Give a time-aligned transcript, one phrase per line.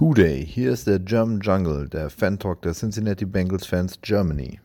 [0.00, 4.58] Hooday, hier ist der German Jungle, der Fan-Talk der Cincinnati Bengals Fans Germany.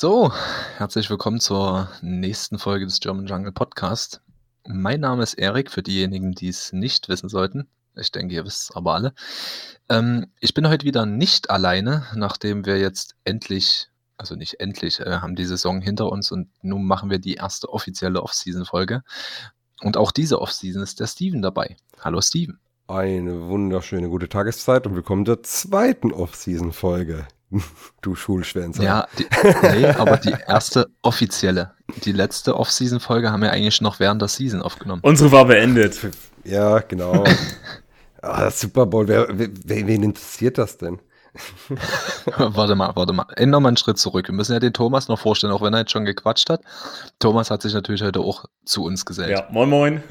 [0.00, 0.30] So,
[0.78, 4.20] herzlich willkommen zur nächsten Folge des German Jungle Podcast.
[4.64, 7.66] Mein Name ist Erik, für diejenigen, die es nicht wissen sollten.
[7.96, 9.12] Ich denke, ihr wisst es aber alle.
[9.88, 13.88] Ähm, ich bin heute wieder nicht alleine, nachdem wir jetzt endlich,
[14.18, 17.70] also nicht endlich, äh, haben die Saison hinter uns und nun machen wir die erste
[17.70, 19.02] offizielle Off-Season-Folge.
[19.82, 21.76] Und auch diese Off-Season ist der Steven dabei.
[21.98, 22.60] Hallo Steven.
[22.86, 27.26] Eine wunderschöne gute Tageszeit und willkommen zur zweiten Off-Season-Folge.
[28.02, 28.82] Du Schulschwänzer.
[28.82, 29.26] Ja, die,
[29.62, 31.72] nee, aber die erste offizielle.
[32.04, 35.02] Die letzte Off-Season-Folge haben wir eigentlich noch während der Season aufgenommen.
[35.04, 35.98] Unsere war beendet.
[36.44, 37.24] Ja, genau.
[38.22, 41.00] ah, das Super Bowl, wer, wer, wen interessiert das denn?
[42.36, 43.26] warte mal, warte mal.
[43.36, 44.28] Ey, nochmal einen Schritt zurück.
[44.28, 46.62] Wir müssen ja den Thomas noch vorstellen, auch wenn er jetzt schon gequatscht hat.
[47.18, 49.30] Thomas hat sich natürlich heute auch zu uns gesellt.
[49.30, 50.02] Ja, moin moin.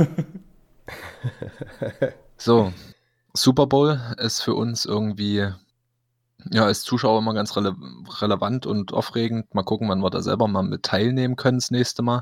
[2.37, 2.71] so,
[3.33, 5.47] Super Bowl ist für uns irgendwie
[6.51, 7.75] ja, als Zuschauer immer ganz rele
[8.21, 9.53] relevant und aufregend.
[9.53, 12.21] Mal gucken, wann wir da selber mal mit teilnehmen können das nächste Mal.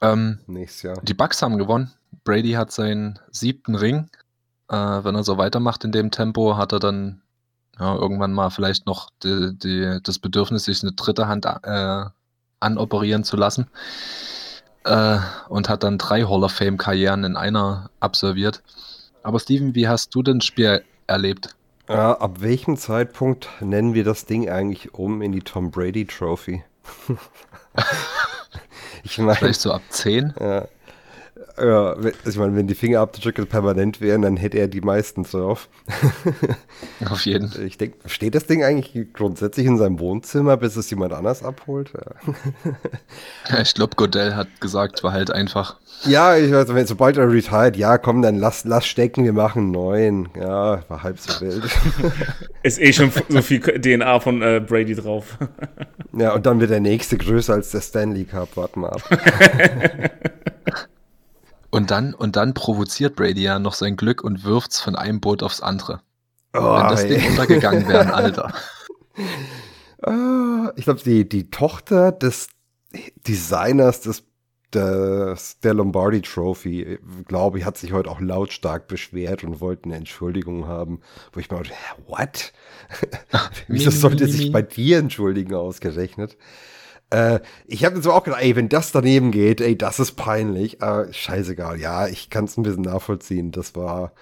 [0.00, 1.00] Ähm, Nächstes Jahr.
[1.02, 1.92] Die Bucks haben gewonnen.
[2.24, 4.08] Brady hat seinen siebten Ring.
[4.68, 7.22] Äh, wenn er so weitermacht in dem Tempo, hat er dann
[7.78, 12.04] ja, irgendwann mal vielleicht noch die, die, das Bedürfnis, sich eine dritte Hand äh,
[12.60, 13.68] anoperieren zu lassen.
[14.84, 18.62] Äh, und hat dann drei Hall of Fame-Karrieren in einer absolviert.
[19.22, 21.56] Aber Steven, wie hast du denn das Spiel erlebt?
[21.88, 26.62] Äh, ab welchem Zeitpunkt nennen wir das Ding eigentlich um in die Tom Brady Trophy?
[29.04, 30.34] ich meine, Vielleicht so ab 10?
[30.38, 30.68] Ja.
[31.60, 35.68] Ja, also ich meine, wenn die Fingerabdrücke permanent wären, dann hätte er die meisten drauf.
[37.10, 37.64] Auf jeden Fall.
[37.64, 41.92] Ich denke, steht das Ding eigentlich grundsätzlich in seinem Wohnzimmer, bis es jemand anders abholt?
[41.94, 42.32] Ja.
[43.56, 45.78] ja ich glaube, Godell hat gesagt, war halt einfach.
[46.04, 49.62] Ja, ich weiß, wenn, sobald er retired, ja, komm, dann lass, lass stecken, wir machen
[49.62, 50.28] einen neuen.
[50.38, 51.64] Ja, war halb so wild.
[52.62, 55.38] Ist eh schon so viel DNA von äh, Brady drauf.
[56.12, 58.56] ja, und dann wird der nächste größer als der Stanley Cup.
[58.56, 59.02] Warten wir ab.
[61.78, 65.44] Und dann, und dann provoziert Brady ja noch sein Glück und wirft's von einem Boot
[65.44, 66.00] aufs andere.
[66.52, 68.52] Oh, Wenn das Ding untergegangen wäre, Alter.
[70.02, 72.48] Ah, ich glaube, die, die Tochter des
[73.28, 74.24] Designers des,
[74.74, 79.94] des der Lombardi Trophy, glaube ich, hat sich heute auch lautstark beschwert und wollte eine
[79.94, 81.00] Entschuldigung haben.
[81.32, 81.74] Wo ich mir dachte,
[82.08, 82.52] what?
[83.68, 86.36] Wieso sollte sich bei dir entschuldigen ausgerechnet?
[87.10, 90.82] Äh, ich habe so auch gedacht, ey, wenn das daneben geht, ey, das ist peinlich.
[90.82, 93.52] Äh, scheißegal, ja, ich kann es ein bisschen nachvollziehen.
[93.52, 94.12] Das war,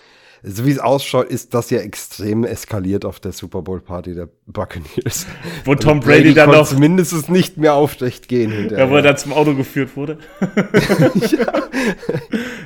[0.48, 4.28] so wie es ausschaut, ist das ja extrem eskaliert auf der Super Bowl Party der
[4.46, 5.26] Buccaneers.
[5.64, 8.52] Wo also Tom Brady, Brady dann noch mindestens nicht mehr aufrecht gehen.
[8.52, 8.84] Hinterher.
[8.84, 10.18] Ja, wo er dann zum Auto geführt wurde.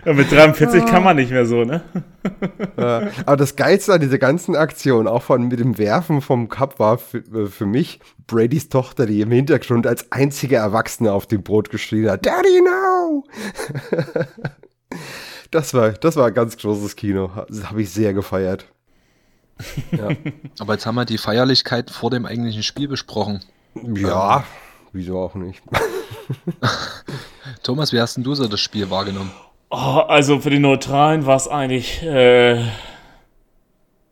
[0.05, 0.13] ja.
[0.13, 1.81] mit 43 kann man nicht mehr so, ne?
[2.77, 3.09] ja.
[3.25, 6.99] Aber das Geilste an dieser ganzen Aktion, auch von mit dem Werfen vom Cup, war
[6.99, 11.71] für, äh, für mich Bradys Tochter, die im Hintergrund als einzige Erwachsene auf dem Brot
[11.71, 13.25] geschrien hat: Daddy, no!
[15.51, 17.31] Das war, das war ein ganz großes Kino.
[17.49, 18.67] Das habe ich sehr gefeiert.
[19.93, 20.09] Ja.
[20.59, 23.41] Aber jetzt haben wir die Feierlichkeit vor dem eigentlichen Spiel besprochen.
[23.95, 24.43] Ja, ähm.
[24.93, 25.63] wieso auch nicht.
[27.63, 29.31] Thomas, wie hast denn du so das Spiel wahrgenommen?
[29.71, 32.65] Oh, also für die Neutralen war es eigentlich äh,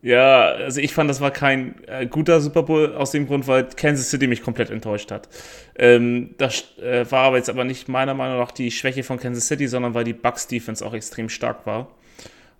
[0.00, 3.64] ja, also ich fand, das war kein äh, guter Super Bowl aus dem Grund, weil
[3.64, 5.28] Kansas City mich komplett enttäuscht hat.
[5.76, 9.48] Ähm, das äh, war aber jetzt aber nicht meiner Meinung nach die Schwäche von Kansas
[9.48, 11.88] City, sondern weil die Bucks Defense auch extrem stark war.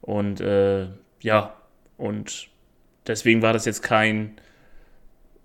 [0.00, 0.87] Und äh,
[1.21, 1.54] ja,
[1.97, 2.49] und
[3.06, 4.41] deswegen war das jetzt kein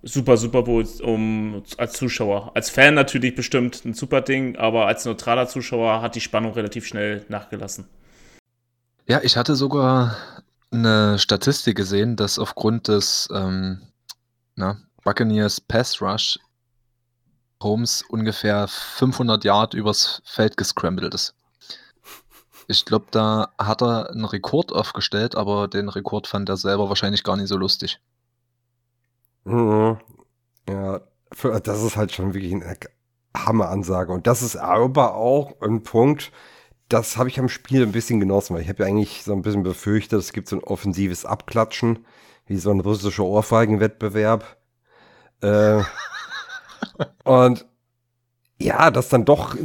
[0.01, 2.51] super Super Bowl um, als Zuschauer.
[2.55, 6.85] Als Fan natürlich bestimmt ein super Ding, aber als neutraler Zuschauer hat die Spannung relativ
[6.85, 7.85] schnell nachgelassen.
[9.07, 10.17] Ja, ich hatte sogar
[10.73, 13.81] eine Statistik gesehen, dass aufgrund des ähm,
[14.55, 16.39] na, Buccaneers Pass Rush
[17.61, 21.33] Holmes ungefähr 500 Yard übers Feld gescrambled ist.
[22.67, 27.23] Ich glaube, da hat er einen Rekord aufgestellt, aber den Rekord fand er selber wahrscheinlich
[27.23, 27.99] gar nicht so lustig.
[29.43, 29.97] Mhm.
[30.69, 31.01] Ja,
[31.33, 32.77] für, das ist halt schon wirklich eine
[33.35, 34.11] Hammeransage.
[34.13, 36.31] Und das ist aber auch ein Punkt,
[36.89, 39.41] das habe ich am Spiel ein bisschen genossen, weil ich habe ja eigentlich so ein
[39.41, 42.05] bisschen befürchtet, es gibt so ein offensives Abklatschen,
[42.45, 44.57] wie so ein russischer Ohrfeigenwettbewerb.
[45.41, 45.81] Äh,
[47.23, 47.65] und
[48.59, 49.55] ja, dass dann doch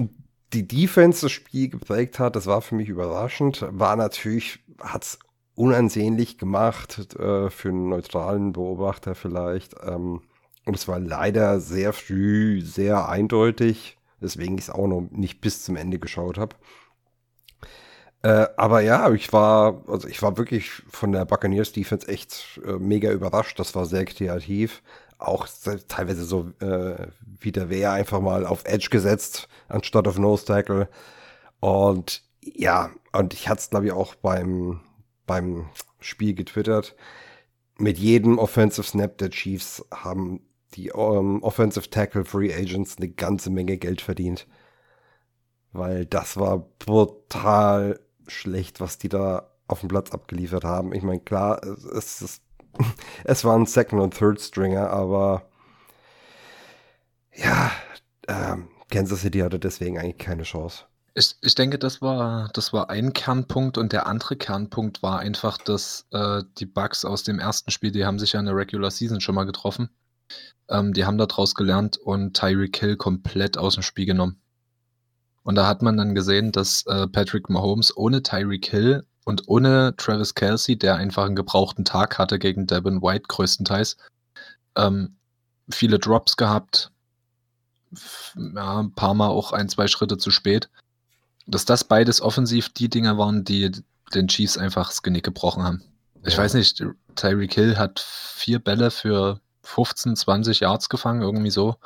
[0.53, 3.67] die Defense das Spiel geprägt hat, das war für mich überraschend.
[3.71, 5.19] War natürlich, hat es
[5.55, 9.75] unansehnlich gemacht äh, für einen neutralen Beobachter vielleicht.
[9.83, 10.23] Ähm,
[10.65, 15.65] und es war leider sehr früh, sehr eindeutig, weswegen ich es auch noch nicht bis
[15.65, 16.57] zum Ende geschaut habe.
[18.23, 22.73] Äh, aber ja, ich war, also ich war wirklich von der Buccaneers Defense echt äh,
[22.73, 23.59] mega überrascht.
[23.59, 24.83] Das war sehr kreativ.
[25.19, 25.49] Auch
[25.89, 27.09] teilweise so äh,
[27.41, 30.89] wie der Wehr einfach mal auf Edge gesetzt, anstatt auf Nose Tackle.
[31.61, 34.81] Und ja, und ich hatte es, glaube ich, auch beim,
[35.27, 35.69] beim
[36.01, 36.97] Spiel getwittert.
[37.79, 40.41] Mit jedem Offensive Snap der Chiefs haben
[40.75, 44.47] die um, ähm, Offensive Tackle Free Agents eine ganze Menge Geld verdient.
[45.73, 50.93] Weil das war brutal schlecht, was die da auf dem Platz abgeliefert haben.
[50.93, 52.41] Ich meine, klar, es, es,
[53.25, 55.49] es war ein Second- und Third-Stringer, aber
[57.35, 57.71] ja,
[58.27, 60.85] ähm, Kansas City hatte deswegen eigentlich keine Chance.
[61.15, 65.59] Ich, ich denke, das war, das war ein Kernpunkt und der andere Kernpunkt war einfach,
[65.59, 68.91] dass äh, die Bugs aus dem ersten Spiel, die haben sich ja in der Regular
[68.91, 69.91] Season schon mal getroffen.
[70.69, 74.41] Ähm, die haben daraus gelernt und Tyreek Hill komplett aus dem Spiel genommen.
[75.49, 79.95] Und da hat man dann gesehen, dass äh, Patrick Mahomes ohne Tyreek Hill und ohne
[79.97, 83.97] Travis Kelsey, der einfach einen gebrauchten Tag hatte gegen Devin White größtenteils,
[84.77, 85.17] ähm,
[85.71, 86.91] viele Drops gehabt,
[88.37, 90.69] ja, ein paar Mal auch ein, zwei Schritte zu spät.
[91.47, 93.73] Dass das beides offensiv die Dinge waren, die
[94.13, 95.83] den Chiefs einfach das Genick gebrochen haben.
[96.27, 96.41] Ich ja.
[96.41, 96.85] weiß nicht,
[97.17, 101.77] Tyreek Hill hat vier Bälle für 15, 20 Yards gefangen, irgendwie so.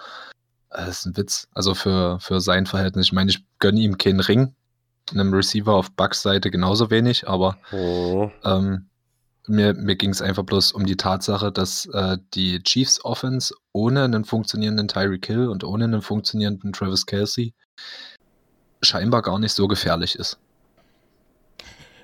[0.75, 1.49] Das ist ein Witz.
[1.55, 3.07] Also für, für sein Verhältnis.
[3.07, 4.55] Ich meine, ich gönne ihm keinen Ring.
[5.11, 8.31] Einem Receiver auf Bucks Seite genauso wenig, aber oh.
[8.45, 8.87] ähm,
[9.47, 14.05] mir, mir ging es einfach bloß um die Tatsache, dass äh, die Chiefs Offense ohne
[14.05, 17.53] einen funktionierenden Tyreek Hill und ohne einen funktionierenden Travis Kelsey
[18.81, 20.39] scheinbar gar nicht so gefährlich ist.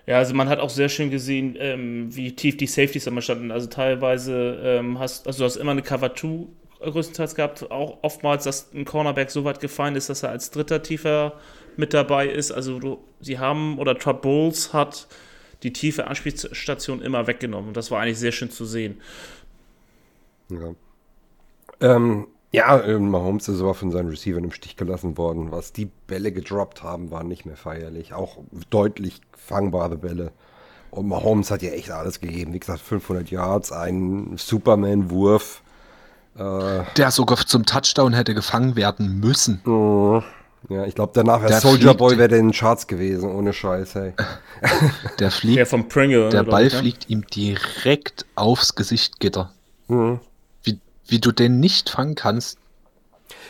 [0.07, 3.51] Ja, also man hat auch sehr schön gesehen, ähm, wie tief die Safeties immer standen.
[3.51, 6.47] Also teilweise ähm, hast also du hast immer eine Cover 2
[6.81, 10.83] größtenteils gehabt, auch oftmals, dass ein Cornerback so weit gefallen ist, dass er als dritter
[10.83, 11.35] tiefer
[11.77, 12.51] mit dabei ist.
[12.51, 15.09] Also du, sie haben, oder Trap Bowles hat
[15.63, 17.69] die tiefe Anspielstation immer weggenommen.
[17.69, 19.01] Und das war eigentlich sehr schön zu sehen.
[20.51, 20.75] Ja.
[21.81, 25.51] Ähm, ja, ähm, Mahomes ist aber von seinen Receivern im Stich gelassen worden.
[25.51, 28.15] Was die Bälle gedroppt haben, war nicht mehr feierlich.
[28.15, 28.39] Auch
[28.71, 30.33] deutlich fangbare Bälle.
[30.91, 32.55] Und Mahomes hat ja echt alles gegeben.
[32.55, 35.63] Wie gesagt, 500 Yards, ein Superman-Wurf.
[36.39, 39.61] Äh, Der sogar zum Touchdown hätte gefangen werden müssen.
[39.67, 40.23] Uh,
[40.69, 44.13] ja, ich glaube, danach wäre Soldier Boy wäre in den Charts gewesen, ohne Scheiß, hey.
[45.19, 46.79] Der fliegt, der, vom Pringle, der Ball oder?
[46.79, 49.53] fliegt ihm direkt aufs Gesicht, Gitter.
[49.89, 50.21] Mhm.
[50.63, 52.59] Wie, wie du den nicht fangen kannst.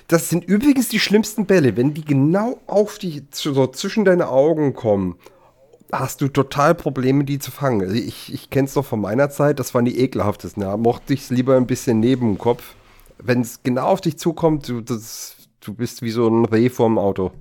[0.07, 4.75] Das sind übrigens die schlimmsten Bälle, wenn die genau auf dich, so zwischen deine Augen
[4.75, 5.17] kommen
[5.93, 7.81] hast du total Probleme, die zu fangen.
[7.83, 10.63] Also ich, ich kenne es doch von meiner Zeit, das waren die ekelhaftesten.
[10.63, 10.77] Ja.
[10.77, 12.75] Mochte ich es lieber ein bisschen neben dem Kopf.
[13.19, 16.99] Wenn es genau auf dich zukommt, du, das, du bist wie so ein Reh vorm
[16.99, 17.33] Auto.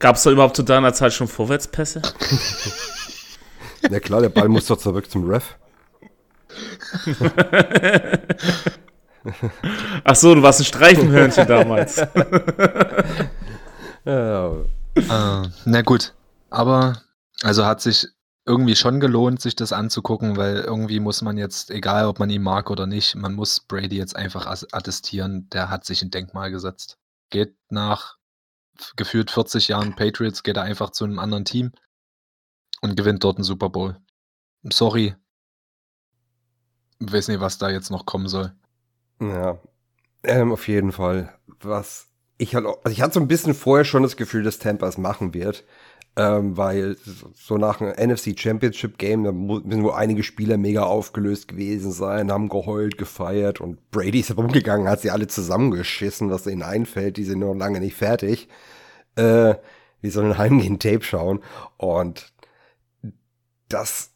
[0.00, 2.02] Gab es da überhaupt zu deiner Zeit schon Vorwärtspässe?
[3.90, 5.56] Na klar, der Ball muss doch zurück zum Ref.
[10.04, 11.96] Ach so, du warst ein Streifenhörnchen damals.
[14.04, 14.50] ja.
[14.96, 16.14] Uh, na gut,
[16.50, 17.02] aber
[17.42, 18.06] also hat sich
[18.46, 22.42] irgendwie schon gelohnt, sich das anzugucken, weil irgendwie muss man jetzt, egal ob man ihn
[22.42, 26.98] mag oder nicht, man muss Brady jetzt einfach attestieren, der hat sich ein Denkmal gesetzt.
[27.30, 28.18] Geht nach
[28.96, 31.72] gefühlt 40 Jahren Patriots, geht er einfach zu einem anderen Team
[32.82, 33.96] und gewinnt dort einen Super Bowl.
[34.64, 35.14] Sorry.
[36.98, 38.52] Weiß nicht, was da jetzt noch kommen soll.
[39.20, 39.58] Ja,
[40.22, 41.34] ähm, auf jeden Fall.
[41.60, 44.86] Was ich halt, also ich hatte so ein bisschen vorher schon das Gefühl, dass Tampa
[44.88, 45.64] es machen wird.
[46.16, 46.96] Ähm, weil
[47.34, 52.30] so nach einem NFC Championship Game, da müssen wohl einige Spieler mega aufgelöst gewesen sein,
[52.30, 57.24] haben geheult, gefeiert und Brady ist rumgegangen, hat sie alle zusammengeschissen, was ihnen einfällt, die
[57.24, 58.48] sind noch lange nicht fertig.
[59.16, 59.56] Äh,
[60.02, 61.40] die sollen heimgehen, Tape schauen
[61.78, 62.32] und
[63.68, 64.10] das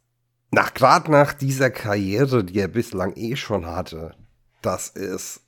[0.51, 4.15] nach gerade nach dieser Karriere, die er bislang eh schon hatte,
[4.63, 5.43] das ist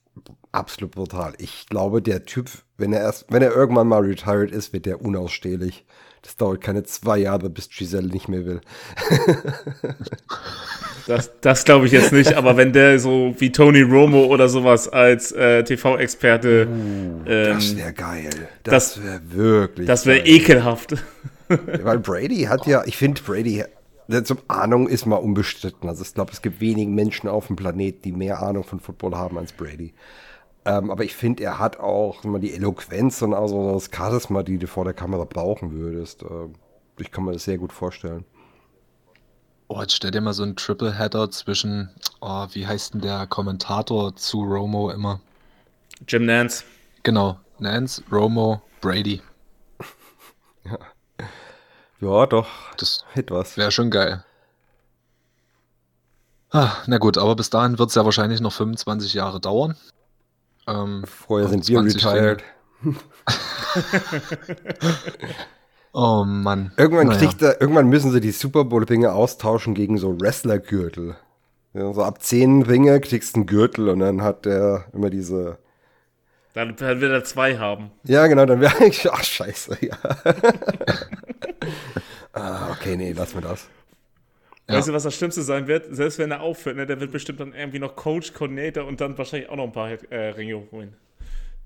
[0.52, 1.34] absolut brutal.
[1.38, 5.00] Ich glaube, der Typ, wenn er erst, wenn er irgendwann mal retired ist, wird der
[5.00, 5.86] unausstehlich.
[6.22, 8.60] Das dauert keine zwei Jahre, bis Giselle nicht mehr will.
[11.06, 14.88] das das glaube ich jetzt nicht, aber wenn der so wie Tony Romo oder sowas
[14.88, 16.68] als äh, TV-Experte.
[16.68, 18.30] Uh, ähm, das wäre geil.
[18.62, 19.86] Das, das wäre wirklich.
[19.86, 20.96] Das wäre ekelhaft.
[21.48, 23.64] Weil Brady hat ja, ich finde Brady,
[24.24, 25.88] zum Ahnung ist mal unbestritten.
[25.88, 29.16] Also ich glaube, es gibt wenige Menschen auf dem Planeten, die mehr Ahnung von Football
[29.16, 29.92] haben als Brady.
[30.64, 34.58] Ähm, aber ich finde, er hat auch immer die Eloquenz und also das Charisma, die
[34.58, 36.22] du vor der Kamera brauchen würdest.
[36.22, 36.54] Ähm,
[36.98, 38.24] ich kann mir das sehr gut vorstellen.
[39.68, 41.90] Oh, jetzt stell dir mal so einen Triple-Header zwischen,
[42.20, 45.20] oh, wie heißt denn der Kommentator zu Romo immer?
[46.08, 46.64] Jim Nance.
[47.04, 49.22] Genau, Nance, Romo, Brady.
[50.64, 50.78] ja.
[52.00, 52.48] ja, doch.
[52.76, 53.56] Das etwas.
[53.56, 54.24] Wäre schon geil.
[56.50, 59.76] Ah, na gut, aber bis dahin wird es ja wahrscheinlich noch 25 Jahre dauern.
[60.66, 62.42] Ähm, Vorher sind wir retired.
[65.92, 66.72] oh Mann.
[66.76, 67.18] Irgendwann, naja.
[67.18, 71.16] kriegt er, irgendwann müssen sie die Super Bowl-Ringe austauschen gegen so Wrestler-Gürtel.
[71.72, 75.58] Ja, so ab 10 Ringe kriegst du einen Gürtel und dann hat er immer diese.
[76.52, 77.92] Dann, dann wird er zwei haben.
[78.04, 79.08] Ja, genau, dann wäre eigentlich.
[79.10, 79.96] Ach, scheiße, ja.
[82.32, 83.68] ah, okay, nee, lass mir das.
[84.70, 84.76] Ja.
[84.76, 85.86] Weißt du, was das Schlimmste sein wird?
[85.90, 89.18] Selbst wenn er aufhört, ne, der wird bestimmt dann irgendwie noch Coach, Coordinator und dann
[89.18, 90.94] wahrscheinlich auch noch ein paar äh, Ringe holen.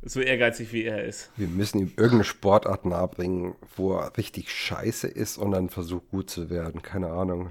[0.03, 1.31] So ehrgeizig wie er ist.
[1.37, 6.31] Wir müssen ihm irgendeine Sportart nahebringen, wo er richtig scheiße ist und dann versucht gut
[6.31, 6.83] zu werden.
[6.83, 7.51] Keine Ahnung.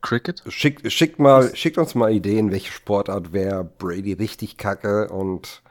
[0.00, 0.42] Cricket?
[0.48, 5.62] Schickt, schickt, mal, schickt uns mal Ideen, welche Sportart wäre Brady richtig kacke und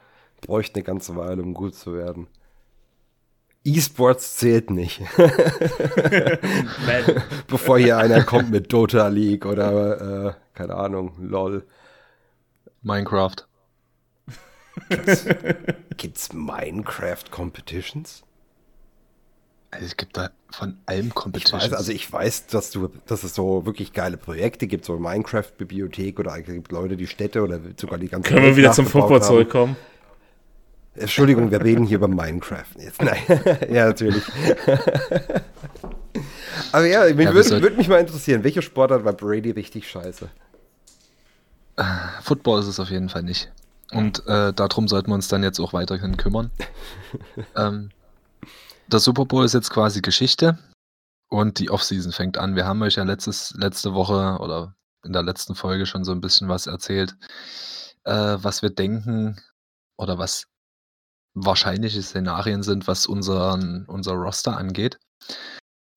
[0.41, 2.27] bräuchte eine ganze Weile, um gut zu werden.
[3.65, 5.01] E-Sports zählt nicht.
[7.47, 11.65] Bevor hier einer kommt mit Dota League oder, äh, keine Ahnung, LOL.
[12.81, 13.47] Minecraft.
[14.89, 15.25] Gibt's,
[15.97, 18.23] gibt's Minecraft Competitions?
[19.71, 21.63] Also es gibt da von allem Competitions.
[21.63, 24.99] Ich weiß, also ich weiß, dass du, dass es so wirklich geile Projekte gibt, so
[24.99, 28.85] Minecraft-Bibliothek oder es gibt Leute, die Städte oder sogar die ganze Können wir wieder zum
[28.85, 29.75] Football zurückkommen?
[30.95, 33.01] Entschuldigung, wir reden hier über Minecraft jetzt.
[33.01, 33.17] Nein,
[33.71, 34.23] ja, natürlich.
[36.71, 40.29] Aber ja, mich ja, würde würd mich mal interessieren, welche Sportart war Brady richtig scheiße?
[42.21, 43.51] Football ist es auf jeden Fall nicht.
[43.91, 46.51] Und äh, darum sollten wir uns dann jetzt auch weiterhin kümmern.
[47.55, 47.89] ähm,
[48.87, 50.57] der Super Bowl ist jetzt quasi Geschichte
[51.29, 52.55] und die Offseason fängt an.
[52.55, 56.21] Wir haben euch ja letztes, letzte Woche oder in der letzten Folge schon so ein
[56.21, 57.15] bisschen was erzählt,
[58.03, 59.39] äh, was wir denken
[59.97, 60.47] oder was
[61.33, 64.99] wahrscheinliche Szenarien sind, was unseren, unser Roster angeht.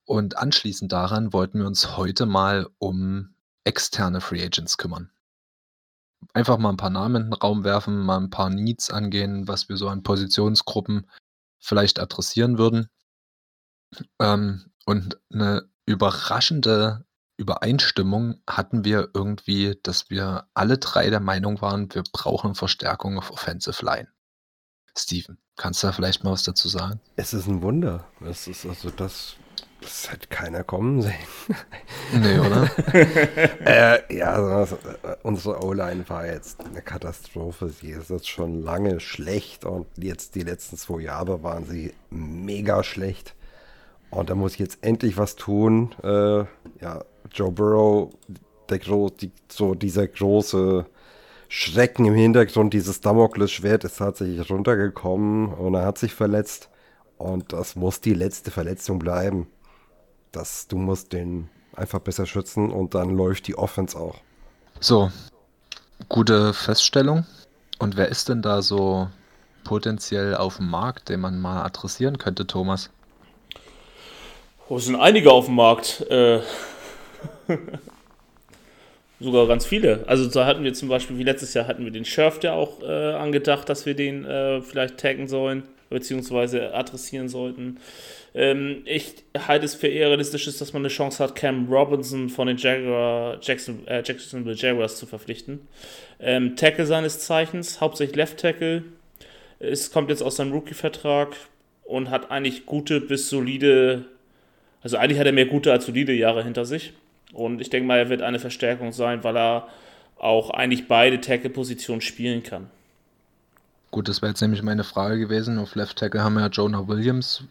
[0.05, 5.11] Und anschließend daran wollten wir uns heute mal um externe Free Agents kümmern.
[6.33, 9.69] Einfach mal ein paar Namen in den Raum werfen, mal ein paar Needs angehen, was
[9.69, 11.11] wir so an Positionsgruppen
[11.59, 12.88] vielleicht adressieren würden.
[14.21, 17.05] Ähm, und eine überraschende
[17.37, 23.31] Übereinstimmung hatten wir irgendwie, dass wir alle drei der Meinung waren, wir brauchen Verstärkung auf
[23.31, 24.09] Offensive Line.
[24.99, 27.00] Steven, kannst du da vielleicht mal was dazu sagen?
[27.17, 28.07] Es ist ein Wunder.
[28.25, 29.37] Es ist also das,
[29.81, 31.15] das hat keiner kommen sehen.
[32.12, 32.71] Nee, oder?
[33.67, 37.69] äh, ja, also, äh, unsere O-Line war jetzt eine Katastrophe.
[37.69, 42.83] Sie ist jetzt schon lange schlecht und jetzt die letzten zwei Jahre waren sie mega
[42.83, 43.35] schlecht.
[44.11, 45.95] Und da muss ich jetzt endlich was tun.
[46.03, 46.45] Äh,
[46.81, 48.15] ja, Joe Burrow,
[48.71, 50.87] der, die, so dieser große
[51.49, 52.75] Schrecken im Hintergrund.
[52.75, 56.69] Dieses Damoklesschwert ist tatsächlich runtergekommen und er hat sich verletzt.
[57.19, 59.47] Und das muss die letzte Verletzung bleiben.
[60.33, 64.17] Das, du musst den einfach besser schützen und dann läuft die Offense auch.
[64.81, 65.11] So,
[66.09, 67.25] gute Feststellung.
[67.79, 69.09] Und wer ist denn da so
[69.65, 72.91] potenziell auf dem Markt, den man mal adressieren könnte, Thomas?
[74.69, 76.00] Oh, es sind einige auf dem Markt.
[76.11, 76.41] Äh
[79.19, 80.05] Sogar ganz viele.
[80.07, 82.83] Also da hatten wir zum Beispiel, wie letztes Jahr hatten wir den Sheriff ja auch
[82.83, 87.79] äh, angedacht, dass wir den äh, vielleicht taggen sollen, beziehungsweise adressieren sollten.
[88.35, 89.15] Ähm, ich
[89.47, 93.39] halte es für eher realistisch, dass man eine Chance hat, Cam Robinson von den Jaguar,
[93.41, 95.67] Jackson, äh, Jacksonville Jaguars zu verpflichten.
[96.21, 98.83] Ähm, Tackle seines Zeichens, hauptsächlich Left Tackle.
[99.59, 101.35] Es kommt jetzt aus seinem Rookie-Vertrag
[101.85, 104.05] und hat eigentlich gute bis solide,
[104.83, 106.93] also eigentlich hat er mehr gute als solide Jahre hinter sich.
[107.37, 109.69] Und ich denke mal, er wird eine Verstärkung sein, weil er
[110.19, 112.71] auch eigentlich beide Tackle-Positionen spielen kann.
[113.90, 115.59] Gut, das wäre jetzt nämlich meine Frage gewesen.
[115.59, 117.45] Auf Left Tackle haben wir ja Jonah Williams.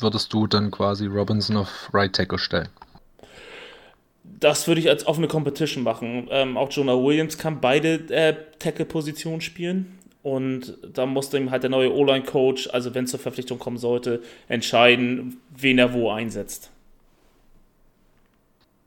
[0.00, 2.68] Würdest du dann quasi Robinson auf Right Tackle stellen?
[4.24, 6.26] Das würde ich als offene Competition machen.
[6.30, 9.98] Ähm, auch Jonah Williams kann beide äh, Tackle-Positionen spielen.
[10.22, 14.22] Und da muss dann halt der neue O-Line-Coach, also wenn es zur Verpflichtung kommen sollte,
[14.48, 16.70] entscheiden, wen er wo einsetzt.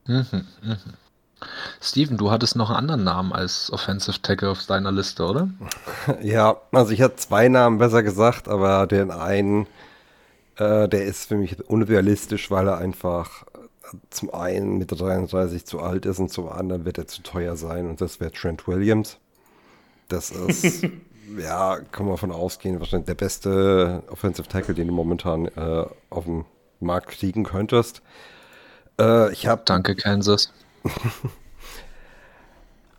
[0.06, 0.76] Mhm, mhm.
[1.80, 5.48] Steven, du hattest noch einen anderen Namen als Offensive Tackle auf deiner Liste, oder?
[6.22, 9.66] Ja, also ich hatte zwei Namen besser gesagt, aber den einen,
[10.56, 13.44] äh, der ist für mich unrealistisch, weil er einfach
[14.10, 17.88] zum einen mit 33 zu alt ist und zum anderen wird er zu teuer sein
[17.88, 19.18] und das wäre Trent Williams.
[20.08, 20.86] Das ist
[21.38, 26.24] ja, kann man von ausgehen, wahrscheinlich der beste Offensive Tackle, den du momentan äh, auf
[26.24, 26.44] dem
[26.80, 28.02] Markt kriegen könntest.
[28.98, 29.62] Äh, ich habe.
[29.64, 30.52] Danke, Kansas.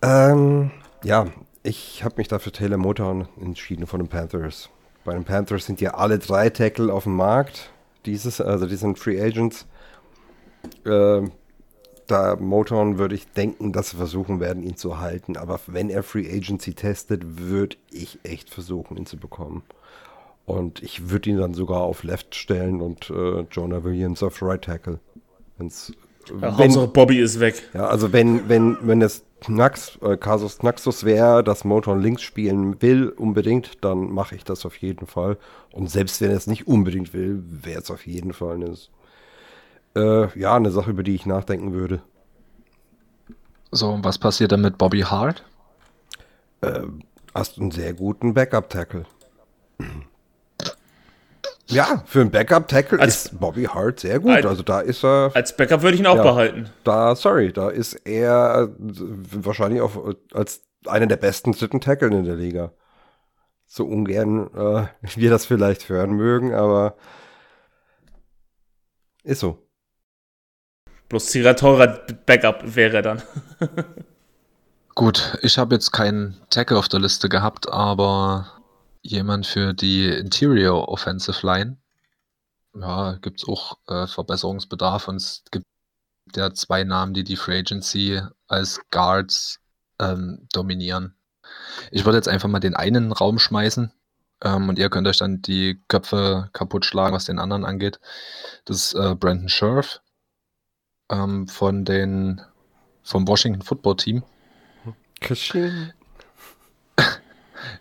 [0.01, 0.71] ähm,
[1.03, 1.27] ja,
[1.63, 4.69] ich habe mich dafür Taylor Motown entschieden von den Panthers.
[5.03, 7.71] Bei den Panthers sind ja alle drei Tackle auf dem Markt.
[8.05, 9.65] Dieses, also die sind Free Agents.
[10.83, 11.21] Äh,
[12.07, 15.37] da Motown würde ich denken, dass sie versuchen werden, ihn zu halten.
[15.37, 19.63] Aber wenn er Free Agency testet, würde ich echt versuchen, ihn zu bekommen.
[20.45, 24.63] Und ich würde ihn dann sogar auf Left stellen und äh, Jonah Williams auf Right
[24.63, 24.99] Tackle.
[25.57, 25.93] Wenn's,
[26.27, 27.63] ja, wenn, Hauptsache Bobby ist weg.
[27.73, 32.81] Ja, also wenn, wenn, wenn es Knax, äh, Casus Knaxus wäre, dass Motown links spielen
[32.81, 35.37] will, unbedingt, dann mache ich das auf jeden Fall.
[35.71, 38.75] Und selbst wenn er es nicht unbedingt will, wäre es auf jeden Fall eine
[39.95, 42.01] äh, ja, eine Sache, über die ich nachdenken würde.
[43.71, 45.43] So, und was passiert dann mit Bobby Hart?
[46.61, 46.81] Äh,
[47.33, 49.05] hast einen sehr guten Backup-Tackle.
[51.67, 54.31] Ja, für einen Backup-Tackle ist Bobby Hart sehr gut.
[54.31, 55.31] Als, also da ist er.
[55.33, 56.69] Als Backup würde ich ihn auch ja, behalten.
[56.83, 62.35] Da, sorry, da ist er wahrscheinlich auch als einer der besten dritten Tackle in der
[62.35, 62.71] Liga.
[63.65, 66.95] So ungern äh, wir das vielleicht hören mögen, aber
[69.23, 69.67] ist so.
[71.09, 73.21] Bloß teurer Backup wäre dann.
[74.95, 78.47] Gut, ich habe jetzt keinen Tackle auf der Liste gehabt, aber
[79.05, 81.77] jemand für die Interior Offensive Line.
[82.73, 85.65] Ja, gibt es auch äh, Verbesserungsbedarf und es gibt
[86.35, 89.59] ja zwei Namen, die die Free Agency als Guards
[89.99, 91.15] ähm, dominieren.
[91.91, 93.93] Ich würde jetzt einfach mal den einen Raum schmeißen
[94.41, 97.99] ähm, und ihr könnt euch dann die Köpfe kaputt schlagen, was den anderen angeht.
[98.65, 100.01] Das ist äh, Brandon Scherf
[101.09, 102.41] ähm, von den
[103.03, 104.23] vom Washington Football Team.
[105.21, 105.93] Kashing.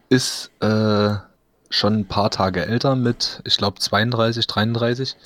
[0.08, 1.14] Ist äh,
[1.70, 5.16] schon ein paar Tage älter mit, ich glaube, 32, 33.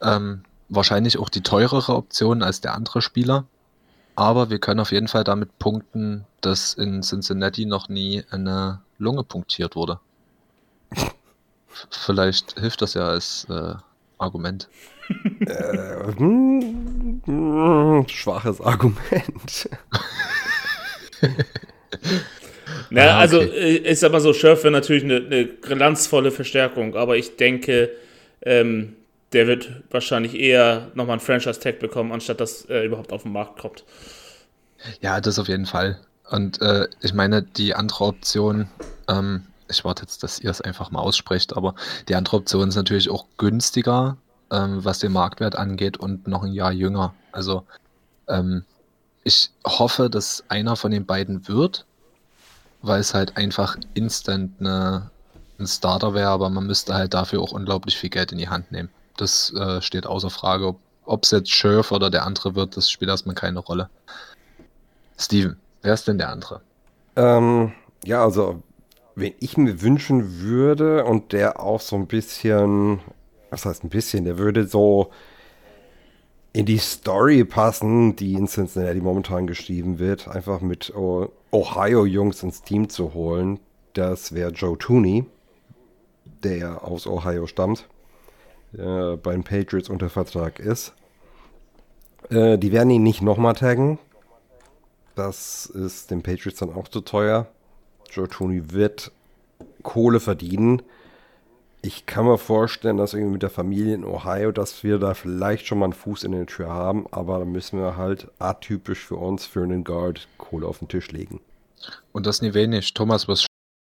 [0.00, 3.44] Ähm, wahrscheinlich auch die teurere Option als der andere Spieler.
[4.14, 9.24] Aber wir können auf jeden Fall damit punkten, dass in Cincinnati noch nie eine Lunge
[9.24, 10.00] punktiert wurde.
[11.90, 13.74] Vielleicht hilft das ja als äh,
[14.18, 14.68] Argument.
[15.40, 19.68] äh, hm, hm, schwaches Argument.
[22.90, 26.94] Na, ah, also äh, ich sag mal so, Scherf wäre natürlich eine, eine glanzvolle Verstärkung,
[26.96, 27.90] aber ich denke,
[28.42, 28.96] ähm,
[29.32, 33.58] der wird wahrscheinlich eher nochmal einen Franchise-Tag bekommen, anstatt dass er überhaupt auf den Markt
[33.60, 33.84] kommt.
[35.00, 35.98] Ja, das auf jeden Fall.
[36.30, 38.68] Und äh, ich meine, die andere Option,
[39.08, 41.74] ähm, ich warte jetzt, dass ihr es einfach mal aussprecht, aber
[42.08, 44.16] die andere Option ist natürlich auch günstiger,
[44.50, 47.14] ähm, was den Marktwert angeht und noch ein Jahr jünger.
[47.32, 47.64] Also
[48.28, 48.64] ähm,
[49.24, 51.86] ich hoffe, dass einer von den beiden wird,
[52.82, 55.10] weil es halt einfach instant eine,
[55.58, 58.72] ein Starter wäre, aber man müsste halt dafür auch unglaublich viel Geld in die Hand
[58.72, 58.90] nehmen.
[59.16, 60.74] Das äh, steht außer Frage.
[61.04, 63.88] Ob es jetzt Scherf oder der andere wird, das spielt erstmal keine Rolle.
[65.18, 66.60] Steven, wer ist denn der andere?
[67.16, 67.72] Ähm,
[68.04, 68.62] ja, also
[69.14, 73.00] wenn ich mir wünschen würde und der auch so ein bisschen,
[73.50, 75.10] was heißt ein bisschen, der würde so
[76.52, 80.92] in die Story passen, die in Cincinnati momentan geschrieben wird, einfach mit
[81.52, 83.60] Ohio-Jungs ins Team zu holen.
[83.92, 85.26] Das wäre Joe Tooney,
[86.42, 87.88] der aus Ohio stammt,
[88.72, 90.94] äh, bei den Patriots unter Vertrag ist.
[92.30, 93.98] Äh, die werden ihn nicht nochmal taggen.
[95.14, 97.46] Das ist den Patriots dann auch zu teuer.
[98.10, 99.12] Joe Tooney wird
[99.82, 100.82] Kohle verdienen.
[101.84, 105.66] Ich kann mir vorstellen, dass irgendwie mit der Familie in Ohio, dass wir da vielleicht
[105.66, 109.16] schon mal einen Fuß in der Tür haben, aber da müssen wir halt atypisch für
[109.16, 111.40] uns, für einen Guard, Kohle auf den Tisch legen.
[112.12, 112.94] Und das nie wenig.
[112.94, 113.46] Thomas, was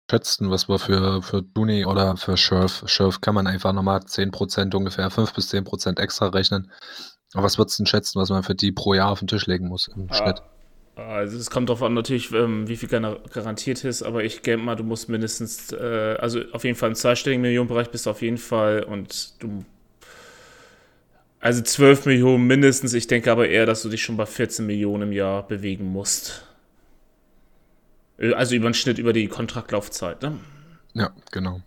[0.10, 4.74] schätzen, was wir für, für Tooney oder für Scherf, Scherf kann man einfach nochmal 10%
[4.74, 6.72] ungefähr, 5 bis 10% extra rechnen.
[7.34, 9.48] Aber was würdest du denn schätzen, was man für die pro Jahr auf den Tisch
[9.48, 10.14] legen muss im ja.
[10.14, 10.42] Schnitt?
[10.96, 14.76] Also es kommt darauf an natürlich, ähm, wie viel garantiert ist, aber ich denke mal,
[14.76, 18.38] du musst mindestens, äh, also auf jeden Fall im zweistelligen Millionenbereich bist du auf jeden
[18.38, 19.64] Fall und du,
[21.40, 25.04] also 12 Millionen mindestens, ich denke aber eher, dass du dich schon bei 14 Millionen
[25.04, 26.46] im Jahr bewegen musst.
[28.18, 30.38] Äh, also über den Schnitt über die Kontraktlaufzeit, ne?
[30.94, 31.62] Ja, genau.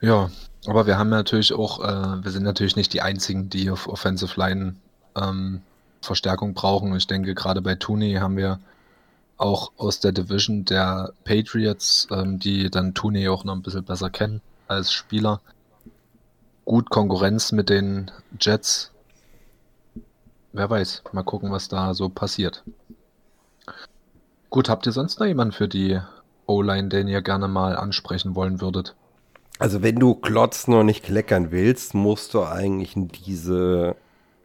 [0.00, 0.30] Ja,
[0.66, 4.38] aber wir haben natürlich auch, äh, wir sind natürlich nicht die einzigen, die auf Offensive
[4.38, 4.76] Line
[5.16, 5.62] ähm,
[6.00, 6.94] Verstärkung brauchen.
[6.96, 8.60] Ich denke, gerade bei Tooney haben wir
[9.36, 14.10] auch aus der Division der Patriots, ähm, die dann Tooney auch noch ein bisschen besser
[14.10, 15.40] kennen als Spieler,
[16.64, 18.92] gut Konkurrenz mit den Jets.
[20.52, 22.64] Wer weiß, mal gucken, was da so passiert.
[24.50, 26.00] Gut, habt ihr sonst noch jemanden für die
[26.46, 28.94] O-Line, den ihr gerne mal ansprechen wollen würdet?
[29.58, 33.96] Also wenn du Klotz noch nicht kleckern willst, musst du eigentlich in diese,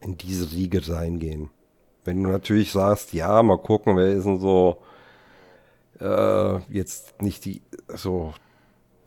[0.03, 1.49] in diese Riege reingehen.
[2.05, 4.81] Wenn du natürlich sagst, ja, mal gucken, wer ist denn so
[5.99, 8.33] äh, jetzt nicht die so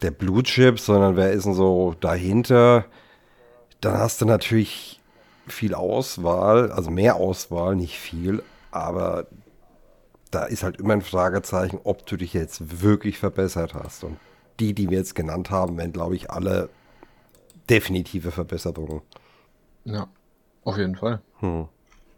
[0.02, 2.84] der Blue Chip, sondern wer ist denn so dahinter,
[3.80, 5.00] dann hast du natürlich
[5.46, 9.26] viel Auswahl, also mehr Auswahl, nicht viel, aber
[10.30, 14.04] da ist halt immer ein Fragezeichen, ob du dich jetzt wirklich verbessert hast.
[14.04, 14.18] Und
[14.58, 16.68] die, die wir jetzt genannt haben, wären, glaube ich, alle
[17.70, 19.02] definitive Verbesserungen.
[19.84, 20.08] Ja,
[20.66, 21.20] auf jeden Fall.
[21.38, 21.68] Hm.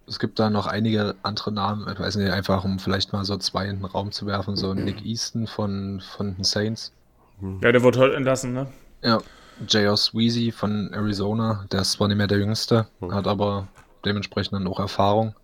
[0.06, 3.36] Es gibt da noch einige andere Namen, ich weiß nicht, einfach um vielleicht mal so
[3.36, 6.92] zwei in den Raum zu werfen, so Nick Easton von, von den Saints.
[7.40, 7.60] Hm.
[7.62, 8.66] Ja, der wurde heute entlassen, ne?
[9.02, 9.20] Ja,
[9.68, 9.96] J.R.
[9.96, 13.14] Sweezy von Arizona, der ist zwar nicht mehr der Jüngste, hm.
[13.14, 13.68] hat aber
[14.04, 15.34] dementsprechend dann auch Erfahrung.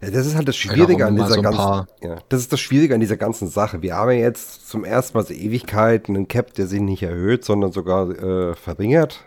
[0.00, 1.86] Ja, das ist halt das Schwierige an dieser so ganzen.
[2.02, 3.82] Ja, das ist das Schwierige an dieser ganzen Sache.
[3.82, 7.44] Wir haben ja jetzt zum ersten Mal seit Ewigkeiten einen Cap, der sich nicht erhöht,
[7.44, 9.24] sondern sogar äh, verringert.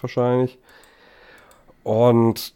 [0.00, 0.58] Wahrscheinlich.
[1.84, 2.54] Und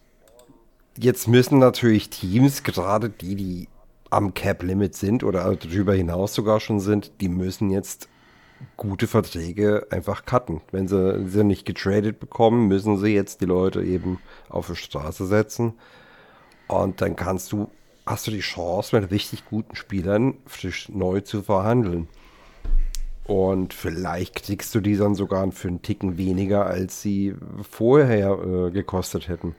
[0.99, 3.69] jetzt müssen natürlich Teams, gerade die, die
[4.11, 8.09] am Cap-Limit sind oder darüber hinaus sogar schon sind, die müssen jetzt
[8.77, 10.63] gute Verträge einfach cutten.
[10.73, 15.27] Wenn sie sie nicht getradet bekommen, müssen sie jetzt die Leute eben auf die Straße
[15.27, 15.75] setzen.
[16.67, 17.71] Und dann kannst du,
[18.07, 22.09] hast du die Chance, mit richtig guten Spielern frisch neu zu verhandeln.
[23.29, 28.71] Und vielleicht kriegst du die dann sogar für einen Ticken weniger, als sie vorher äh,
[28.71, 29.55] gekostet hätten.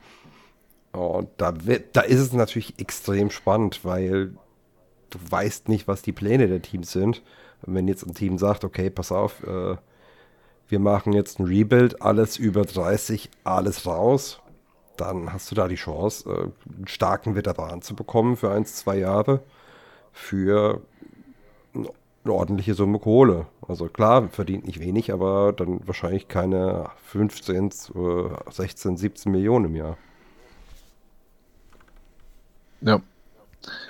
[0.91, 1.53] Und da,
[1.93, 4.34] da ist es natürlich extrem spannend, weil
[5.12, 7.21] du weißt nicht, was die Pläne der Teams sind.
[7.62, 9.75] Und wenn jetzt ein Team sagt, okay, pass auf, äh,
[10.67, 14.41] wir machen jetzt ein Rebuild, alles über 30, alles raus,
[14.97, 18.97] dann hast du da die Chance, äh, einen starken Veteran zu bekommen für ein, zwei
[18.97, 19.41] Jahre
[20.12, 20.82] für
[22.23, 23.47] eine ordentliche Summe Kohle.
[23.67, 27.71] Also klar, verdient nicht wenig, aber dann wahrscheinlich keine 15,
[28.49, 29.97] 16, 17 Millionen im Jahr.
[32.82, 32.95] Ja.
[32.95, 33.03] Und,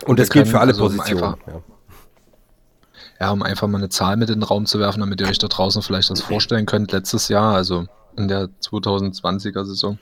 [0.07, 1.23] Und das gilt für alle also Positionen.
[1.23, 1.61] Einfach, ja.
[3.19, 5.37] ja, um einfach mal eine Zahl mit in den Raum zu werfen, damit ihr euch
[5.37, 6.91] da draußen vielleicht das vorstellen könnt.
[6.91, 9.99] Letztes Jahr, also in der 2020er Saison,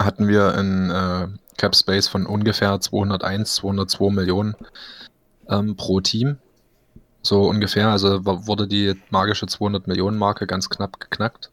[0.00, 4.54] hatten wir einen äh, Cap Space von ungefähr 201, 202 Millionen
[5.48, 6.38] ähm, pro Team.
[7.24, 11.50] So ungefähr, also wurde die magische 200 Millionen Marke ganz knapp geknackt.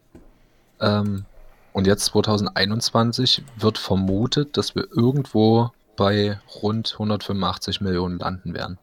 [0.80, 1.24] Ähm,
[1.72, 8.78] und jetzt 2021 wird vermutet, dass wir irgendwo bei rund 185 Millionen landen werden.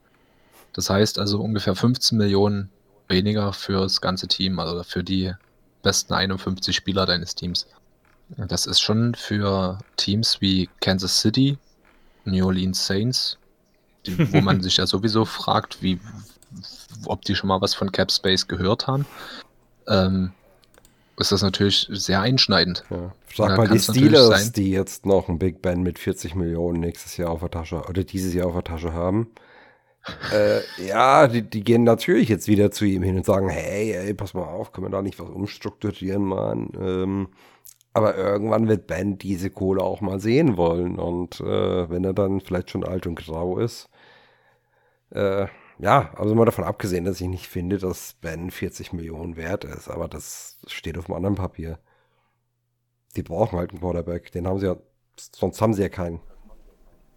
[0.74, 2.70] Das heißt also ungefähr 15 Millionen
[3.08, 5.34] weniger für das ganze Team, also für die
[5.84, 7.68] besten 51 Spieler deines Teams.
[8.30, 11.60] Das ist schon für Teams wie Kansas City,
[12.26, 13.38] New Orleans Saints,
[14.08, 16.00] die, wo man sich ja sowieso fragt, wie,
[17.06, 19.06] ob die schon mal was von Cap Space gehört haben.
[19.88, 20.32] Ähm,
[21.18, 22.86] ist das natürlich sehr einschneidend.
[22.90, 23.14] Ja.
[23.36, 27.32] Sag mal die Steelers, die jetzt noch ein Big Ben mit 40 Millionen nächstes Jahr
[27.32, 29.30] auf der Tasche oder dieses Jahr auf der Tasche haben.
[30.34, 34.14] äh, ja, die, die, gehen natürlich jetzt wieder zu ihm hin und sagen, hey, ey,
[34.14, 36.72] pass mal auf, können wir da nicht was umstrukturieren, Mann?
[36.80, 37.28] Ähm,
[37.94, 41.00] aber irgendwann wird Ben diese Kohle auch mal sehen wollen.
[41.00, 43.90] Und äh, wenn er dann vielleicht schon alt und grau ist,
[45.10, 45.48] äh,
[45.80, 49.88] ja, also mal davon abgesehen, dass ich nicht finde, dass Ben 40 Millionen wert ist,
[49.88, 51.80] aber das steht auf einem anderen Papier.
[53.16, 54.76] Die brauchen halt einen Quarterback, den haben sie ja,
[55.18, 56.20] sonst haben sie ja keinen.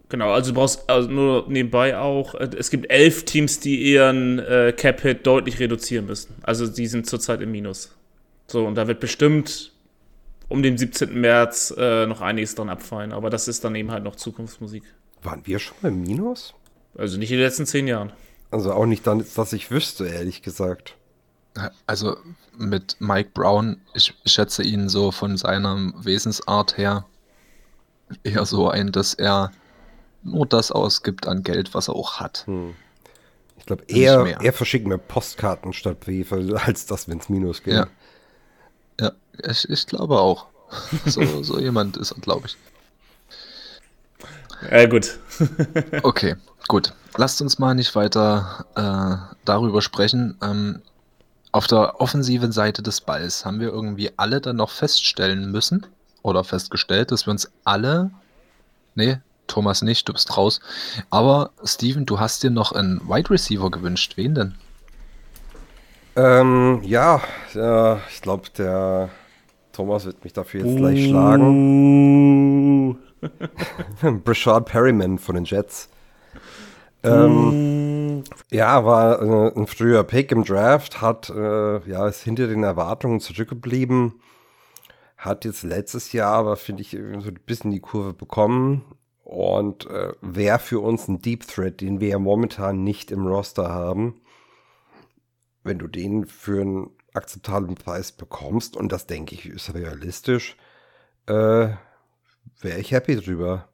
[0.09, 4.39] Genau, also du brauchst also nur nebenbei auch, äh, es gibt elf Teams, die ihren
[4.39, 6.35] äh, Cap-Hit deutlich reduzieren müssen.
[6.43, 7.97] Also die sind zurzeit im Minus.
[8.47, 9.73] So, und da wird bestimmt
[10.49, 11.19] um den 17.
[11.19, 14.85] März äh, noch einiges dran abfallen, aber das ist dann eben halt noch Zukunftsmusik.
[15.23, 16.55] Waren wir schon im Minus?
[16.95, 18.13] Also nicht in den letzten zehn Jahren.
[18.53, 20.95] Also auch nicht dann, dass ich wüsste, ehrlich gesagt.
[21.87, 22.19] Also
[22.57, 27.07] mit Mike Brown, ich, schätze ihn so von seiner Wesensart her
[28.25, 29.53] eher so ein, dass er
[30.23, 32.45] nur das ausgibt an Geld, was er auch hat.
[32.47, 32.75] Hm.
[33.57, 37.75] Ich glaube, er, er verschickt mir Postkarten statt Briefe, als das, wenn es Minus geht.
[37.75, 37.87] Ja,
[39.01, 39.13] ja
[39.49, 40.47] ich, ich glaube auch.
[41.07, 42.57] So, so jemand ist er, glaube ich.
[44.71, 45.19] Ja, gut.
[46.03, 46.37] okay.
[46.69, 50.37] Gut, lasst uns mal nicht weiter äh, darüber sprechen.
[50.43, 50.81] Ähm,
[51.51, 55.87] auf der offensiven Seite des Balls haben wir irgendwie alle dann noch feststellen müssen
[56.23, 58.11] oder festgestellt, dass wir uns alle,
[58.95, 60.61] nee, Thomas nicht, du bist raus,
[61.11, 64.17] aber Steven, du hast dir noch einen Wide Receiver gewünscht.
[64.17, 64.55] Wen denn?
[66.17, 67.21] Ähm, ja,
[67.55, 69.11] äh, ich glaube, der
[69.73, 72.99] Thomas wird mich dafür jetzt gleich schlagen.
[74.25, 75.89] Brashard Perryman von den Jets.
[77.03, 78.25] Ähm, mm.
[78.51, 83.21] Ja, war äh, ein früher Pick im Draft, hat äh, ja ist hinter den Erwartungen
[83.21, 84.21] zurückgeblieben,
[85.17, 88.85] hat jetzt letztes Jahr aber finde ich so ein bisschen die Kurve bekommen
[89.25, 93.69] und äh, wäre für uns ein Deep Threat, den wir ja momentan nicht im Roster
[93.69, 94.21] haben.
[95.65, 100.57] Wenn du den für einen akzeptablen Preis bekommst und das denke ich ist realistisch,
[101.27, 101.69] äh,
[102.63, 103.69] wäre ich happy drüber.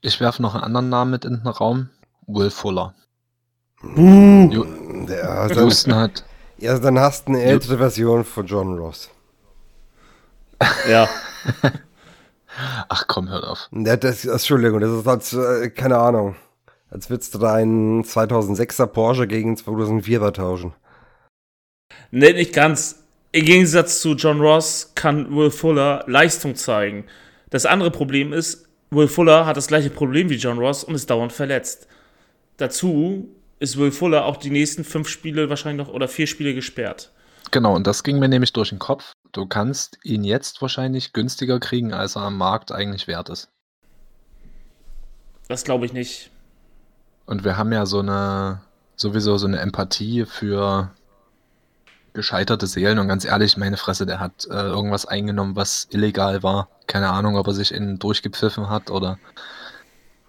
[0.00, 1.90] Ich werfe noch einen anderen Namen mit in den Raum.
[2.26, 2.94] Will Fuller.
[3.82, 4.64] Uh,
[5.08, 6.24] ja, dann, Houston hat.
[6.58, 9.10] Ja, dann hast du eine ältere Version von John Ross.
[10.88, 11.08] Ja.
[12.88, 13.68] Ach komm, hört auf.
[13.72, 16.36] Ja, das, Entschuldigung, das ist als, äh, keine Ahnung,
[16.90, 20.72] als würdest du deinen 2006er Porsche gegen 2004er tauschen.
[22.10, 23.05] Nee, nicht ganz.
[23.36, 27.04] Im Gegensatz zu John Ross kann Will Fuller Leistung zeigen.
[27.50, 31.10] Das andere Problem ist, Will Fuller hat das gleiche Problem wie John Ross und ist
[31.10, 31.86] dauernd verletzt.
[32.56, 37.12] Dazu ist Will Fuller auch die nächsten fünf Spiele wahrscheinlich noch oder vier Spiele gesperrt.
[37.50, 39.12] Genau, und das ging mir nämlich durch den Kopf.
[39.32, 43.50] Du kannst ihn jetzt wahrscheinlich günstiger kriegen, als er am Markt eigentlich wert ist.
[45.46, 46.30] Das glaube ich nicht.
[47.26, 48.62] Und wir haben ja so eine,
[48.96, 50.95] sowieso so eine Empathie für
[52.16, 56.68] gescheiterte Seelen und ganz ehrlich, meine Fresse, der hat äh, irgendwas eingenommen, was illegal war.
[56.88, 59.18] Keine Ahnung, ob er sich innen durchgepfiffen hat oder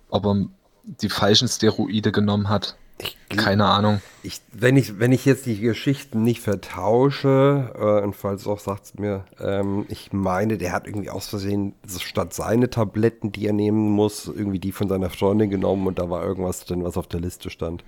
[0.09, 0.45] ob er
[0.83, 2.77] die falschen Steroide genommen hat.
[2.99, 4.01] Ich, Keine Ahnung.
[4.23, 8.85] Ich, wenn, ich, wenn ich jetzt die Geschichten nicht vertausche, äh, und falls auch sagt
[8.85, 13.53] es mir, ähm, ich meine, der hat irgendwie aus Versehen statt seine Tabletten, die er
[13.53, 17.07] nehmen muss, irgendwie die von seiner Freundin genommen und da war irgendwas drin, was auf
[17.07, 17.83] der Liste stand.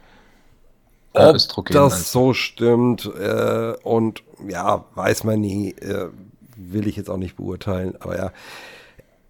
[1.14, 2.04] Ob Östrogen das also.
[2.06, 6.10] so stimmt äh, und ja, weiß man nie, äh,
[6.56, 8.32] will ich jetzt auch nicht beurteilen, aber ja,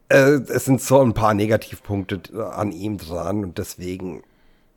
[0.09, 4.23] äh, es sind so ein paar Negativpunkte an ihm dran und deswegen,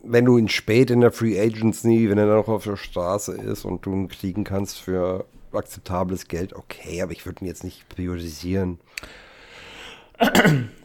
[0.03, 3.65] wenn du ihn spät in der Free Agency, wenn er noch auf der Straße ist
[3.65, 7.89] und du ihn kriegen kannst für akzeptables Geld, okay, aber ich würde ihn jetzt nicht
[7.89, 8.79] priorisieren.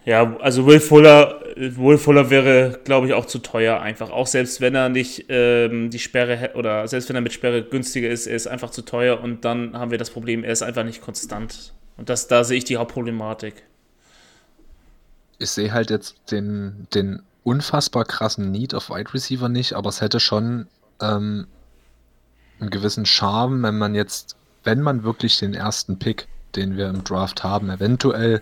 [0.08, 4.10] Ja, also Will Fuller, Will Fuller wäre, glaube ich, auch zu teuer einfach.
[4.10, 8.08] Auch selbst wenn er nicht ähm, die Sperre oder selbst wenn er mit Sperre günstiger
[8.08, 10.86] ist, er ist einfach zu teuer und dann haben wir das Problem, er ist einfach
[10.86, 11.74] nicht konstant.
[11.98, 13.64] Und das, da sehe ich die Hauptproblematik.
[15.40, 20.00] Ich sehe halt jetzt den, den unfassbar krassen Need auf Wide Receiver nicht, aber es
[20.00, 20.68] hätte schon
[21.02, 21.48] ähm,
[22.62, 27.04] einen gewissen Charme, wenn man jetzt, wenn man wirklich den ersten Pick, den wir im
[27.04, 28.42] Draft haben, eventuell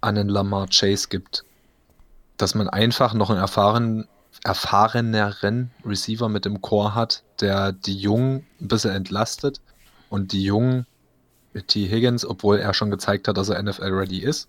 [0.00, 1.44] an den Lamar Chase gibt.
[2.36, 4.06] Dass man einfach noch einen erfahren,
[4.44, 9.60] erfahreneren Receiver mit im Core hat, der die Jungen ein bisschen entlastet
[10.08, 10.86] und die Jungen
[11.52, 11.88] mit T.
[11.88, 14.48] Higgins, obwohl er schon gezeigt hat, dass er NFL-ready ist,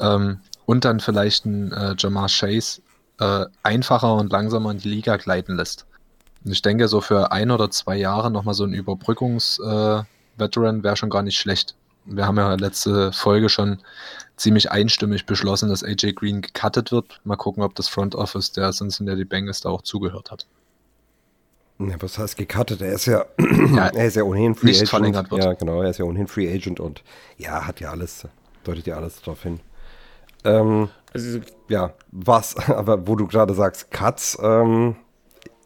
[0.00, 2.80] ähm, und dann vielleicht ein äh, Jamar Chase
[3.18, 5.86] äh, einfacher und langsamer in die Liga gleiten lässt.
[6.44, 10.96] Und ich denke, so für ein oder zwei Jahre nochmal so ein Überbrückungs-Veteran äh, wäre
[10.96, 11.74] schon gar nicht schlecht.
[12.10, 13.78] Wir haben ja letzte Folge schon
[14.36, 17.20] ziemlich einstimmig beschlossen, dass AJ Green gecuttet wird.
[17.24, 20.46] Mal gucken, ob das Front Office der Cincinnati Bengals da auch zugehört hat.
[21.78, 22.82] Ja, was heißt gecuttet?
[22.82, 23.24] Er ist ja,
[23.74, 25.28] ja er ist ja ohnehin Free Agent.
[25.32, 27.02] Ja, genau, er ist ja ohnehin Free Agent und
[27.38, 28.26] ja, hat ja alles,
[28.64, 29.60] deutet ja alles darauf hin.
[30.44, 34.96] Ähm, also, ja, was, aber wo du gerade sagst, Cuts, ähm,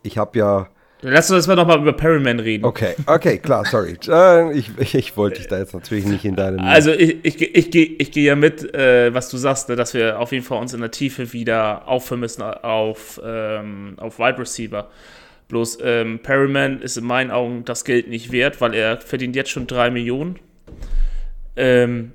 [0.02, 0.68] ich habe ja
[1.04, 2.64] Lass uns mal nochmal über Perryman reden.
[2.64, 3.98] Okay, okay, klar, sorry.
[4.08, 6.60] Äh, ich, ich, wollte dich da jetzt natürlich nicht in deinem.
[6.60, 9.92] Also ich, ich, ich, gehe ich geh ja mit, äh, was du sagst, ne, dass
[9.92, 14.38] wir auf jeden Fall uns in der Tiefe wieder aufhören müssen auf, ähm, auf Wide
[14.38, 14.90] Receiver.
[15.48, 19.50] Bloß ähm, Perryman ist in meinen Augen das Geld nicht wert, weil er verdient jetzt
[19.50, 20.38] schon 3 Millionen.
[21.56, 22.12] Ähm,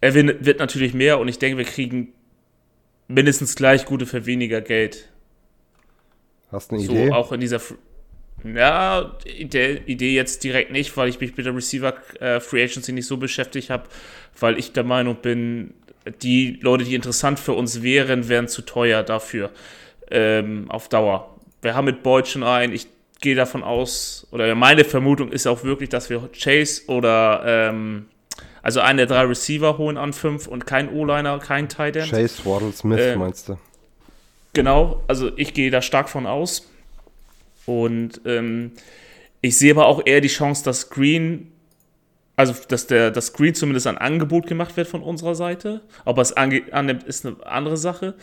[0.00, 2.12] er wird natürlich mehr und ich denke, wir kriegen
[3.06, 5.08] mindestens gleich gute für weniger Geld.
[6.50, 7.12] Hast du eine so, Idee?
[7.12, 7.60] Auch in dieser.
[8.44, 12.92] Ja, der Idee jetzt direkt nicht, weil ich mich mit der Receiver äh, Free Agency
[12.92, 13.84] nicht so beschäftigt habe,
[14.38, 15.74] weil ich der Meinung bin,
[16.22, 19.50] die Leute, die interessant für uns wären, wären zu teuer dafür
[20.10, 21.36] ähm, auf Dauer.
[21.60, 22.88] Wir haben mit Boyd schon einen, ich
[23.20, 28.06] gehe davon aus, oder meine Vermutung ist auch wirklich, dass wir Chase oder ähm,
[28.62, 32.10] also einen der drei Receiver holen an fünf und kein O-Liner, kein Tight End.
[32.10, 33.58] Chase, Waddle, Smith ähm, meinst du?
[34.52, 36.68] Genau, also ich gehe da stark von aus.
[37.66, 38.72] Und ähm,
[39.40, 41.52] ich sehe aber auch eher die Chance, dass Green,
[42.36, 45.82] also dass der das Green zumindest ein Angebot gemacht wird von unserer Seite.
[46.04, 48.14] Ob er es annimmt, ist eine andere Sache.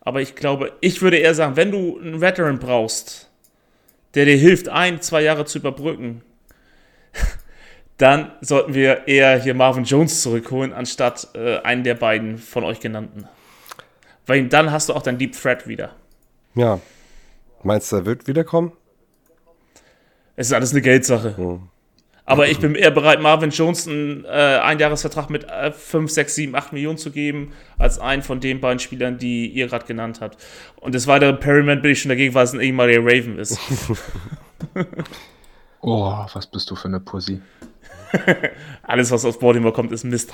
[0.00, 3.28] Aber ich glaube, ich würde eher sagen, wenn du einen Veteran brauchst,
[4.14, 6.22] der dir hilft, ein, zwei Jahre zu überbrücken,
[7.98, 12.80] dann sollten wir eher hier Marvin Jones zurückholen, anstatt äh, einen der beiden von euch
[12.80, 13.26] genannten.
[14.26, 15.94] Weil dann hast du auch dein Deep Threat wieder.
[16.54, 16.80] Ja.
[17.62, 18.72] Meinst du, er wird wiederkommen?
[20.36, 21.36] Es ist alles eine Geldsache.
[21.36, 21.68] Hm.
[22.28, 26.54] Aber ich bin eher bereit, Marvin Jones einen äh, Einjahresvertrag mit äh, 5, 6, 7,
[26.56, 30.36] 8 Millionen zu geben, als einen von den beiden Spielern, die ihr gerade genannt habt.
[30.76, 33.60] Und des Weiteren, Perryman bin ich schon dagegen, weil es ein ehemaliger Raven ist.
[35.80, 37.40] oh, was bist du für eine Pussy?
[38.82, 40.32] Alles, was aus Baltimore kommt, ist Mist.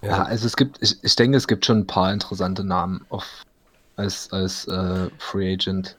[0.00, 3.26] ja, also es gibt, ich, ich denke, es gibt schon ein paar interessante Namen auf,
[3.96, 5.96] als, als äh, Free Agent.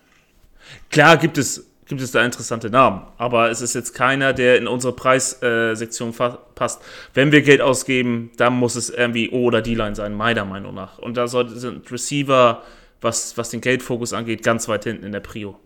[0.90, 4.68] Klar gibt es, gibt es da interessante Namen, aber es ist jetzt keiner, der in
[4.68, 6.14] unsere Preissektion
[6.56, 6.82] passt.
[7.14, 10.98] Wenn wir Geld ausgeben, dann muss es irgendwie O oder D-Line sein, meiner Meinung nach.
[11.00, 12.64] Und da sind Receiver,
[13.02, 15.60] was, was den Geldfokus angeht, ganz weit hinten in der Prio.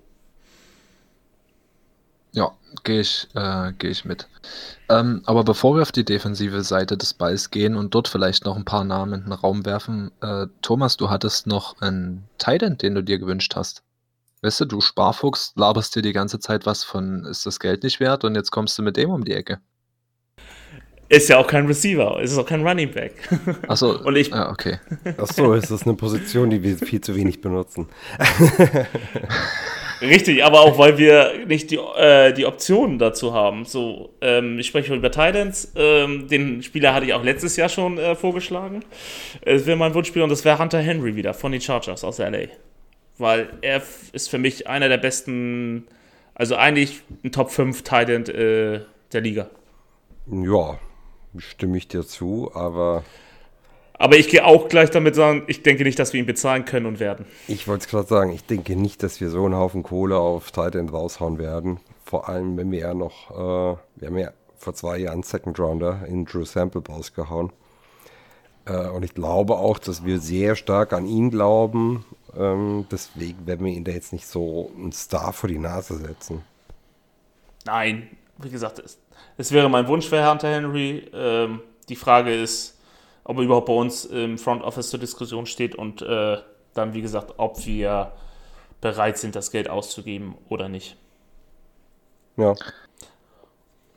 [2.83, 4.27] Gehe ich, äh, geh ich mit.
[4.89, 8.55] Ähm, aber bevor wir auf die defensive Seite des Balls gehen und dort vielleicht noch
[8.55, 12.95] ein paar Namen in den Raum werfen, äh, Thomas, du hattest noch einen Titan, den
[12.95, 13.83] du dir gewünscht hast.
[14.41, 17.99] Weißt du, du Sparfuchs laberst dir die ganze Zeit was von, ist das Geld nicht
[17.99, 19.59] wert und jetzt kommst du mit dem um die Ecke.
[21.09, 23.13] Ist ja auch kein Receiver, ist auch kein Running Back.
[23.67, 24.79] Achso, und ich, ja, okay.
[25.17, 27.87] Achso, ist das eine Position, die wir viel zu wenig benutzen.
[30.01, 33.65] Richtig, aber auch weil wir nicht die, äh, die Optionen dazu haben.
[33.65, 35.71] So, ähm, ich spreche über Titans.
[35.75, 38.83] Ähm, den Spieler hatte ich auch letztes Jahr schon äh, vorgeschlagen.
[39.41, 42.47] Es wäre mein Wunschspieler und das wäre Hunter Henry wieder von den Chargers aus LA.
[43.17, 43.81] Weil er
[44.13, 45.87] ist für mich einer der besten,
[46.35, 48.81] also eigentlich ein Top 5 Titan äh,
[49.11, 49.49] der Liga.
[50.29, 50.77] Ja,
[51.37, 53.03] stimme ich dir zu, aber
[53.97, 56.85] aber ich gehe auch gleich damit sagen, ich denke nicht, dass wir ihn bezahlen können
[56.85, 57.25] und werden.
[57.47, 60.51] Ich wollte es gerade sagen, ich denke nicht, dass wir so einen Haufen Kohle auf
[60.51, 61.79] Titan raushauen werden.
[62.05, 66.01] Vor allem, wenn wir ja noch, äh, wir haben ja vor zwei Jahren Second Rounder
[66.07, 67.51] in Drew Sample rausgehauen.
[68.65, 72.05] Äh, und ich glaube auch, dass wir sehr stark an ihn glauben.
[72.37, 76.43] Ähm, deswegen werden wir ihn da jetzt nicht so einen Star vor die Nase setzen.
[77.65, 78.97] Nein, wie gesagt, es,
[79.37, 81.09] es wäre mein Wunsch für Hunter Henry.
[81.13, 82.76] Ähm, die Frage ist,
[83.27, 86.37] ob er überhaupt bei uns im Front Office zur Diskussion steht und äh,
[86.73, 88.13] dann, wie gesagt, ob wir
[88.79, 90.95] bereit sind, das Geld auszugeben oder nicht.
[92.37, 92.55] Ja.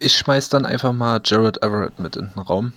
[0.01, 2.73] Ich schmeiß dann einfach mal Jared Everett mit in den Raum.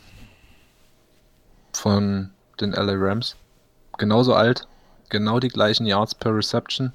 [1.74, 2.30] Von
[2.62, 3.36] den LA Rams.
[3.98, 4.68] Genauso alt,
[5.10, 6.94] genau die gleichen Yards per Reception.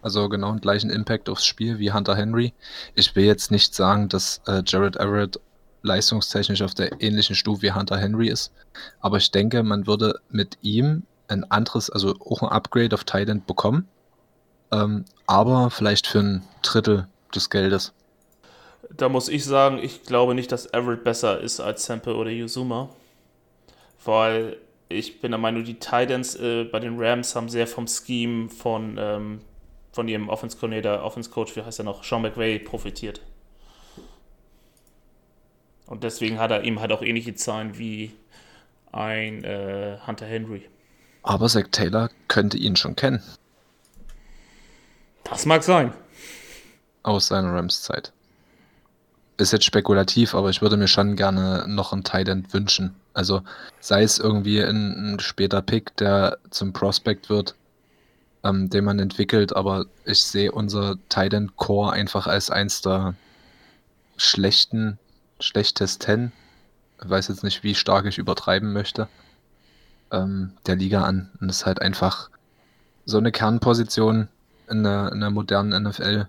[0.00, 2.52] Also genau den gleichen Impact aufs Spiel wie Hunter Henry.
[2.94, 5.40] Ich will jetzt nicht sagen, dass äh, Jared Everett
[5.82, 8.52] leistungstechnisch auf der ähnlichen Stufe wie Hunter Henry ist.
[9.00, 13.44] Aber ich denke, man würde mit ihm ein anderes, also auch ein Upgrade auf Titan
[13.44, 13.88] bekommen.
[14.70, 17.92] Ähm, aber vielleicht für ein Drittel des Geldes.
[18.94, 22.90] Da muss ich sagen, ich glaube nicht, dass Everett besser ist als Sample oder Yuzuma.
[24.04, 24.56] Weil
[24.88, 28.96] ich bin der Meinung, die Titans äh, bei den Rams haben sehr vom Scheme von,
[28.98, 29.40] ähm,
[29.92, 33.20] von ihrem Offense Coordinator, Offense Coach, wie heißt er noch, Sean McVay, profitiert.
[35.92, 38.12] Und deswegen hat er eben halt auch ähnliche Zahlen wie
[38.92, 40.66] ein äh, Hunter Henry.
[41.22, 43.22] Aber Zach Taylor könnte ihn schon kennen.
[45.24, 45.92] Das mag sein.
[47.02, 48.10] Aus seiner Rams-Zeit.
[49.36, 52.94] Ist jetzt spekulativ, aber ich würde mir schon gerne noch einen Tight wünschen.
[53.12, 53.42] Also
[53.80, 57.54] sei es irgendwie ein, ein später Pick, der zum Prospect wird,
[58.44, 63.12] ähm, den man entwickelt, aber ich sehe unser Tight Core einfach als eins der
[64.16, 64.98] schlechten
[65.42, 66.32] schlechtesten,
[67.02, 69.08] ich weiß jetzt nicht, wie stark ich übertreiben möchte,
[70.10, 71.30] ähm, der Liga an.
[71.40, 72.30] Und das ist halt einfach
[73.04, 74.28] so eine Kernposition
[74.68, 76.28] in der, in der modernen NFL.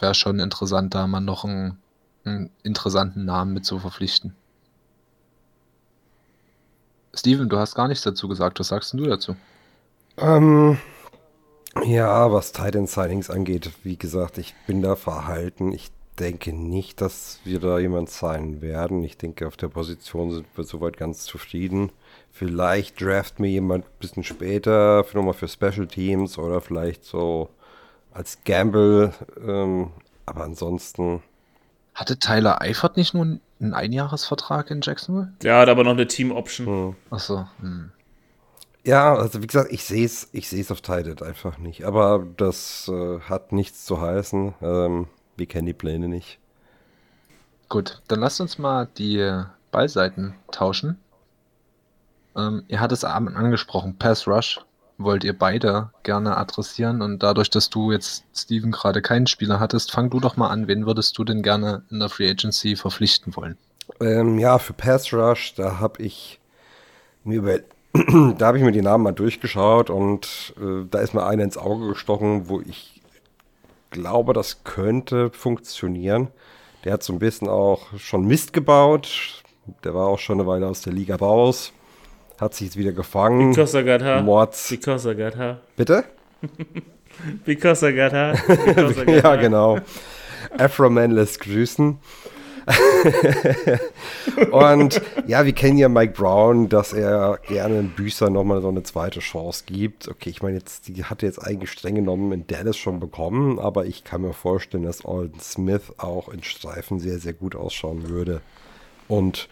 [0.00, 1.78] Wäre schon interessant, da mal noch einen,
[2.24, 4.34] einen interessanten Namen mit zu verpflichten.
[7.14, 8.60] Steven, du hast gar nichts dazu gesagt.
[8.60, 9.36] Was sagst du dazu?
[10.16, 10.78] Ähm,
[11.84, 15.72] ja, was Titan Signings angeht, wie gesagt, ich bin da verhalten.
[15.72, 19.02] Ich denke nicht, dass wir da jemand sein werden.
[19.04, 21.90] Ich denke, auf der Position sind wir soweit ganz zufrieden.
[22.32, 27.48] Vielleicht draft mir jemand ein bisschen später für nochmal für Special Teams oder vielleicht so
[28.12, 29.12] als Gamble.
[29.46, 29.92] Ähm,
[30.26, 31.22] aber ansonsten.
[31.94, 35.32] Hatte Tyler Eifert nicht nur einen Einjahresvertrag in Jacksonville?
[35.42, 36.66] Ja, hat aber noch eine Team-Option.
[36.66, 36.96] Hm.
[37.10, 37.46] Achso.
[37.60, 37.90] Hm.
[38.84, 41.84] Ja, also wie gesagt, ich sehe es ich seh's auf Tided einfach nicht.
[41.84, 44.54] Aber das äh, hat nichts zu heißen.
[44.62, 45.08] Ähm,
[45.38, 46.38] wir kennen die Pläne nicht.
[47.68, 50.98] Gut, dann lasst uns mal die Ballseiten tauschen.
[52.36, 54.60] Ähm, ihr hattet es angesprochen, Pass Rush
[54.98, 59.92] wollt ihr beide gerne adressieren und dadurch, dass du jetzt Steven gerade keinen Spieler hattest,
[59.92, 60.66] fang du doch mal an.
[60.66, 63.56] Wen würdest du denn gerne in der Free Agency verpflichten wollen?
[64.00, 66.40] Ähm, ja, für Pass Rush, da habe ich
[67.24, 67.58] Mir über,
[68.38, 71.56] da habe ich mir die Namen mal durchgeschaut und äh, da ist mir einer ins
[71.56, 72.97] Auge gestochen, wo ich
[73.90, 76.28] glaube, das könnte funktionieren.
[76.84, 79.42] Der hat so ein bisschen auch schon Mist gebaut.
[79.84, 81.72] Der war auch schon eine Weile aus der Liga raus.
[82.40, 83.50] Hat sich jetzt wieder gefangen.
[83.50, 84.22] Because I got her.
[84.22, 84.68] Mords.
[84.68, 85.60] Because I got her.
[85.76, 86.04] Bitte?
[87.44, 88.34] Because I got her.
[88.46, 89.36] Because I got ja, her.
[89.38, 89.78] genau.
[90.56, 91.98] Afroman lässt grüßen.
[94.50, 98.82] und ja, wir kennen ja Mike Brown, dass er gerne einen Büßer nochmal so eine
[98.82, 100.08] zweite Chance gibt.
[100.08, 103.58] Okay, ich meine, jetzt, die hat er jetzt eigentlich streng genommen in Dallas schon bekommen,
[103.58, 108.08] aber ich kann mir vorstellen, dass Alden Smith auch in Streifen sehr, sehr gut ausschauen
[108.08, 108.40] würde.
[109.06, 109.48] Und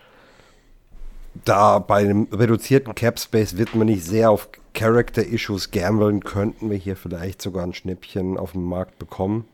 [1.44, 6.70] da bei einem reduzierten Cap Space wird man nicht sehr auf Character Issues gambeln, könnten
[6.70, 9.46] wir hier vielleicht sogar ein Schnäppchen auf dem Markt bekommen.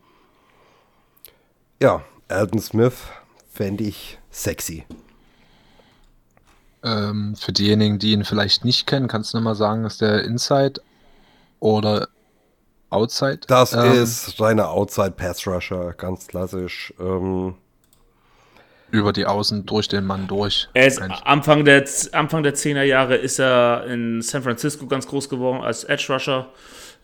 [1.81, 3.07] Ja, Alden Smith
[3.53, 4.85] fände ich sexy.
[6.83, 10.81] Ähm, für diejenigen, die ihn vielleicht nicht kennen, kannst du nochmal sagen, ist der Inside
[11.59, 12.09] oder
[12.89, 13.39] Outside?
[13.47, 16.93] Das Ähm, ist reiner Outside Pass Rusher, ganz klassisch.
[16.99, 17.55] Ähm,
[18.91, 20.67] Über die Außen durch den Mann durch.
[20.73, 21.01] Er ist.
[21.01, 25.83] Anfang der, Anfang der 10er Jahre ist er in San Francisco ganz groß geworden als
[25.85, 26.49] Edge Rusher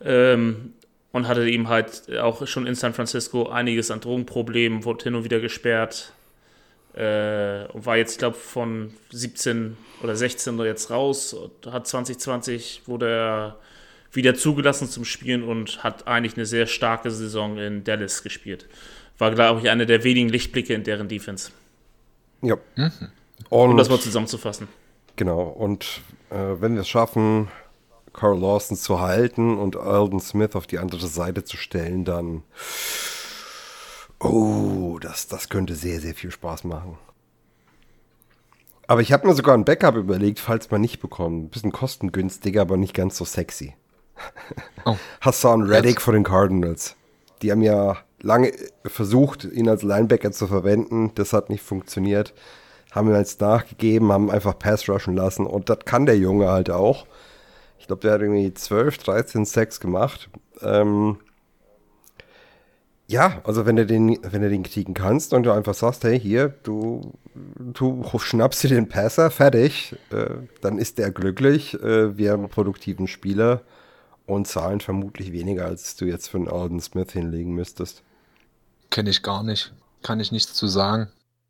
[0.03, 0.73] ähm,
[1.11, 5.23] und hatte ihm halt auch schon in San Francisco einiges an Drogenproblemen, wurde hin und
[5.23, 6.13] wieder gesperrt.
[6.99, 11.33] Äh, und war jetzt, ich glaube, von 17 oder 16 jetzt raus.
[11.33, 13.59] Und hat 2020 wurde er
[14.11, 18.67] wieder zugelassen zum Spielen und hat eigentlich eine sehr starke Saison in Dallas gespielt.
[19.17, 21.51] War, glaube ich, einer der wenigen Lichtblicke in deren Defense.
[22.41, 22.57] ja.
[22.75, 22.91] Mhm.
[23.47, 24.67] Um Und das mal zusammenzufassen.
[25.15, 27.47] Genau, und äh, wenn wir es schaffen,
[28.11, 32.43] Carl Lawson zu halten und Alden Smith auf die andere Seite zu stellen, dann.
[34.19, 36.97] Oh, das, das könnte sehr, sehr viel Spaß machen.
[38.87, 41.43] Aber ich habe mir sogar ein Backup überlegt, falls man nicht bekommt.
[41.45, 43.75] Ein bisschen kostengünstiger, aber nicht ganz so sexy.
[44.85, 44.97] Oh.
[45.21, 46.95] Hassan Reddick von den Cardinals.
[47.41, 48.51] Die haben ja lange
[48.85, 51.11] versucht, ihn als Linebacker zu verwenden.
[51.15, 52.33] Das hat nicht funktioniert.
[52.91, 55.45] Haben ihm jetzt nachgegeben, haben einfach Pass rushen lassen.
[55.45, 57.05] Und das kann der Junge halt auch.
[57.77, 60.29] Ich glaube, der hat irgendwie 12, 13 Sacks gemacht.
[60.61, 61.19] Ähm
[63.09, 66.19] ja, also wenn du den, wenn du den kriegen kannst und du einfach sagst, hey,
[66.19, 71.73] hier, du, du schnappst dir den Passer, fertig, äh, dann ist der glücklich.
[71.73, 73.61] Äh, wir haben einen produktiven Spieler
[74.27, 78.03] und zahlen vermutlich weniger, als du jetzt für einen Alden Smith hinlegen müsstest.
[78.91, 79.73] Kenne ich gar nicht.
[80.03, 81.07] Kann ich nichts zu sagen.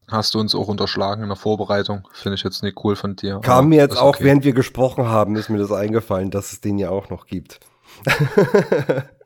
[0.08, 2.08] Hast du uns auch unterschlagen in der Vorbereitung.
[2.14, 3.42] Finde ich jetzt nicht cool von dir.
[3.44, 4.24] Kam mir jetzt auch, okay.
[4.24, 7.60] während wir gesprochen haben, ist mir das eingefallen, dass es den ja auch noch gibt.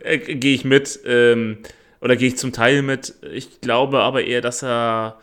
[0.00, 1.58] Äh, gehe ich mit, ähm,
[2.00, 3.14] oder gehe ich zum Teil mit.
[3.32, 5.18] Ich glaube aber eher, dass er,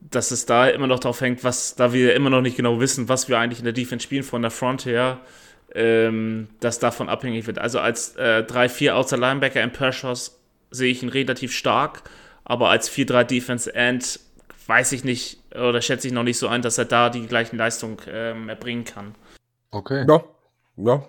[0.00, 3.08] dass es da immer noch drauf hängt, was, da wir immer noch nicht genau wissen,
[3.08, 5.20] was wir eigentlich in der Defense spielen von der Front her,
[5.74, 7.58] ähm, das davon abhängig wird.
[7.58, 10.40] Also als äh, 3-4 Outside Linebacker im Pershaus
[10.70, 12.02] sehe ich ihn relativ stark,
[12.44, 14.20] aber als 4-3 Defense End
[14.66, 17.56] weiß ich nicht oder schätze ich noch nicht so ein, dass er da die gleichen
[17.56, 19.14] Leistungen ähm, erbringen kann.
[19.72, 20.04] Okay.
[20.08, 20.24] Ja,
[20.76, 21.04] ja,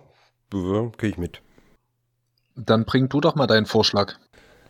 [0.97, 1.41] gehe ich mit.
[2.65, 4.15] Dann bring du doch mal deinen Vorschlag.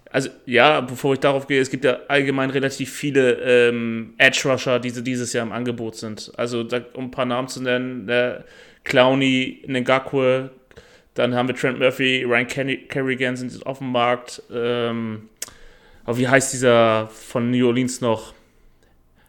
[0.09, 3.33] Also ja, bevor ich darauf gehe, es gibt ja allgemein relativ viele
[3.69, 6.31] ähm, Edge Rusher, die so dieses Jahr im Angebot sind.
[6.35, 8.43] Also da, um ein paar Namen zu nennen, der
[8.83, 10.51] Clowney, Ngakwe,
[11.13, 14.41] dann haben wir Trent Murphy, Ryan Kenny, Kerrigan sind auf dem Markt.
[14.51, 15.29] Ähm,
[16.03, 18.33] aber wie heißt dieser von New Orleans noch,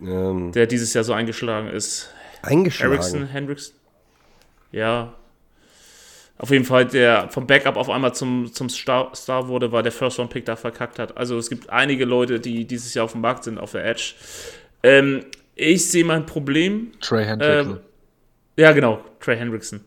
[0.00, 2.12] Ähm, der dieses Jahr so eingeschlagen ist?
[2.42, 2.92] eingeschlagen.
[2.92, 3.74] Erickson, Hendricks?
[4.72, 5.14] Ja.
[6.42, 9.92] Auf jeden Fall, der vom Backup auf einmal zum, zum Star, Star wurde, weil der
[9.92, 11.16] First-Round-Pick da verkackt hat.
[11.16, 14.14] Also es gibt einige Leute, die dieses Jahr auf dem Markt sind, auf der Edge.
[14.82, 15.24] Ähm,
[15.54, 16.90] ich sehe mein Problem.
[17.00, 17.74] Trey Hendrickson.
[17.74, 17.80] Ähm,
[18.56, 19.82] ja, genau, Trey Hendrickson.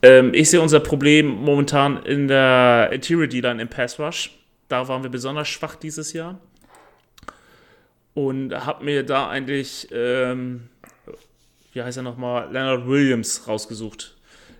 [0.00, 4.30] Ähm, ich sehe unser Problem momentan in der Interior D-Line im Pass Rush.
[4.68, 6.40] Da waren wir besonders schwach dieses Jahr.
[8.14, 10.70] Und habe mir da eigentlich, ähm,
[11.74, 14.15] wie heißt er nochmal, Leonard Williams rausgesucht.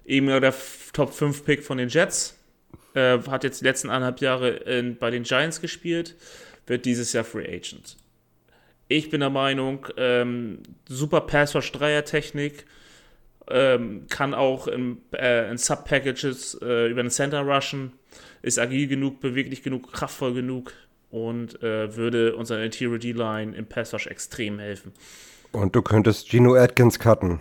[0.07, 0.55] Eben der
[0.93, 2.39] Top 5 Pick von den Jets.
[2.95, 6.15] Äh, hat jetzt die letzten eineinhalb Jahre in, bei den Giants gespielt.
[6.67, 7.97] Wird dieses Jahr Free Agent.
[8.89, 12.67] Ich bin der Meinung, ähm, super Pass-Rush-Dreier-Technik,
[13.49, 17.93] ähm, kann auch in, äh, in Sub-Packages äh, über den Center rushen,
[18.43, 20.73] ist agil genug, beweglich genug, kraftvoll genug
[21.11, 24.93] und äh, würde unserer Interior D-Line im Pass-Rush extrem helfen.
[25.51, 27.41] Und du könntest Gino Atkins cutten.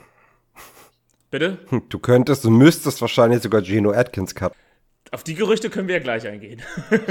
[1.35, 1.57] Bitte?
[1.89, 4.57] Du könntest, du müsstest wahrscheinlich sogar Gino Atkins cutten.
[5.11, 6.61] Auf die Gerüchte können wir ja gleich eingehen.
[6.89, 7.03] Wir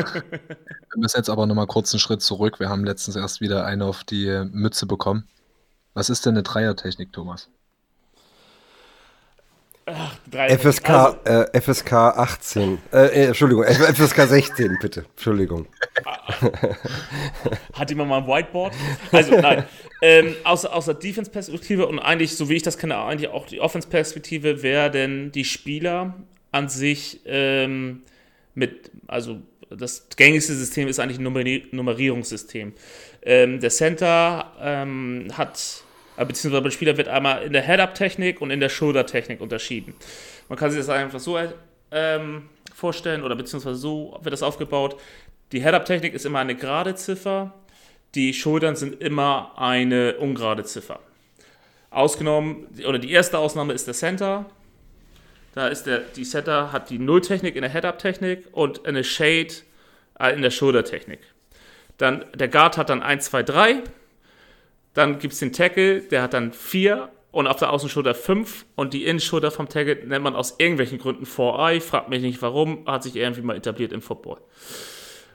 [0.97, 2.59] müssen jetzt aber nochmal kurz einen Schritt zurück.
[2.59, 5.29] Wir haben letztens erst wieder eine auf die Mütze bekommen.
[5.93, 7.51] Was ist denn eine Dreiertechnik, Thomas?
[9.87, 12.79] Ach, FSK, also, äh, FSK 18.
[12.91, 15.05] Äh, äh, Entschuldigung, FSK 16, bitte.
[15.11, 15.67] Entschuldigung.
[17.75, 18.73] Hat jemand mal ein Whiteboard?
[19.13, 19.65] Also, nein.
[20.03, 24.63] ähm, außer, außer Defense-Perspektive und eigentlich, so wie ich das kenne, eigentlich auch die Offense-Perspektive,
[24.63, 26.15] werden die Spieler
[26.51, 28.03] an sich ähm,
[28.55, 32.73] mit, also das gängigste System ist eigentlich ein Nummerierungssystem.
[33.23, 35.84] Ähm, der Center ähm, hat
[36.17, 39.95] beziehungsweise beim Spieler wird einmal in der Head-Up-Technik und in der Shoulder-Technik unterschieden.
[40.49, 41.39] Man kann sich das einfach so
[41.91, 45.01] ähm, vorstellen oder beziehungsweise so wird das aufgebaut.
[45.53, 47.53] Die Head-Up-Technik ist immer eine gerade Ziffer,
[48.15, 51.01] die Schultern sind immer eine ungerade Ziffer.
[51.91, 54.47] Ausgenommen, oder die erste Ausnahme ist der Center.
[55.55, 59.55] Da ist der, die Center hat die Null-Technik in der Head-Up-Technik und eine Shade
[60.19, 61.21] äh, in der Shoulder-Technik.
[61.99, 63.83] Dann der Guard hat dann 1, 2, 3
[64.95, 68.95] dann gibt es den Tackle, der hat dann 4 und auf der Außenschulter 5 und
[68.95, 73.03] die Innenschulter vom Tackle nennt man aus irgendwelchen Gründen 4i, fragt mich nicht warum, hat
[73.03, 74.39] sich irgendwie mal etabliert im Football.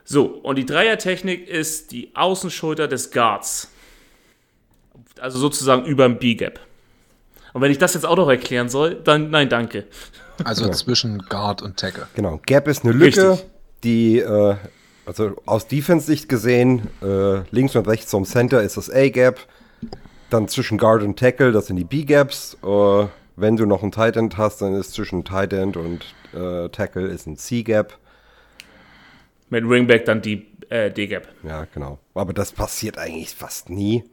[0.06, 3.70] So, und die Dreier-Technik ist die Außenschulter des Guards.
[5.20, 6.60] Also sozusagen über dem B-Gap.
[7.54, 9.86] Und wenn ich das jetzt auch noch erklären soll, dann nein, danke.
[10.44, 10.72] Also ja.
[10.72, 12.08] zwischen Guard und Tackle.
[12.16, 13.50] Genau, Gap ist eine Lücke, Richtig.
[13.84, 14.56] die äh,
[15.10, 19.40] also aus Defense-Sicht gesehen, äh, links und rechts vom Center ist das A-Gap.
[20.30, 22.58] Dann zwischen Guard und Tackle, das sind die B-Gaps.
[22.64, 26.70] Äh, wenn du noch ein Tight End hast, dann ist zwischen Tight End und äh,
[26.70, 27.98] Tackle ist ein C-Gap.
[29.50, 31.28] Mit Ringback dann die äh, D-Gap.
[31.42, 31.98] Ja, genau.
[32.14, 34.04] Aber das passiert eigentlich fast nie.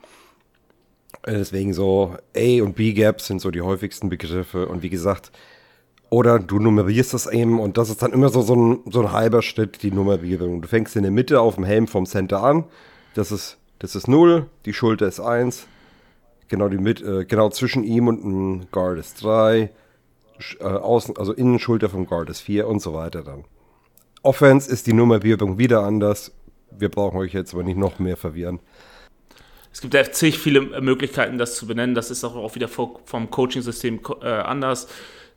[1.26, 4.66] Deswegen so A und B-Gaps sind so die häufigsten Begriffe.
[4.66, 5.30] Und wie gesagt,
[6.10, 9.12] oder du nummerierst das eben und das ist dann immer so, so, ein, so ein
[9.12, 10.62] halber Schritt, die Nummerierung.
[10.62, 12.64] Du fängst in der Mitte auf dem Helm vom Center an.
[13.14, 15.66] Das ist, das ist 0, die Schulter ist 1.
[16.48, 19.70] Genau, die mit, äh, genau zwischen ihm und dem Guard ist 3.
[20.60, 23.44] Äh, außen, also Innenschulter vom Guard ist 4 und so weiter dann.
[24.22, 26.32] Offense ist die Nummerierung wieder anders.
[26.70, 28.60] Wir brauchen euch jetzt aber nicht noch mehr verwirren.
[29.72, 31.94] Es gibt ja zig viele Möglichkeiten, das zu benennen.
[31.94, 34.88] Das ist auch wieder vom Coaching-System äh, anders.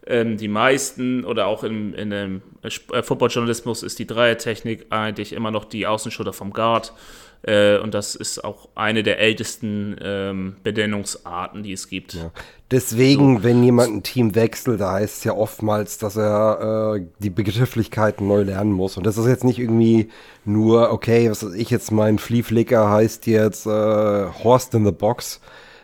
[0.07, 5.51] Ähm, die meisten oder auch im, in dem äh, Footballjournalismus ist die Dreiertechnik eigentlich immer
[5.51, 6.93] noch die Außenschulter vom Guard.
[7.41, 12.13] Äh, und das ist auch eine der ältesten ähm, Benennungsarten, die es gibt.
[12.15, 12.31] Ja.
[12.71, 13.43] Deswegen, so.
[13.43, 18.27] wenn jemand ein Team wechselt, da heißt es ja oftmals, dass er äh, die Begrifflichkeiten
[18.27, 18.97] neu lernen muss.
[18.97, 20.09] Und das ist jetzt nicht irgendwie
[20.43, 24.91] nur, okay, was weiß ich jetzt, mein Flea Flicker heißt jetzt äh, Horst in the
[24.91, 25.39] Box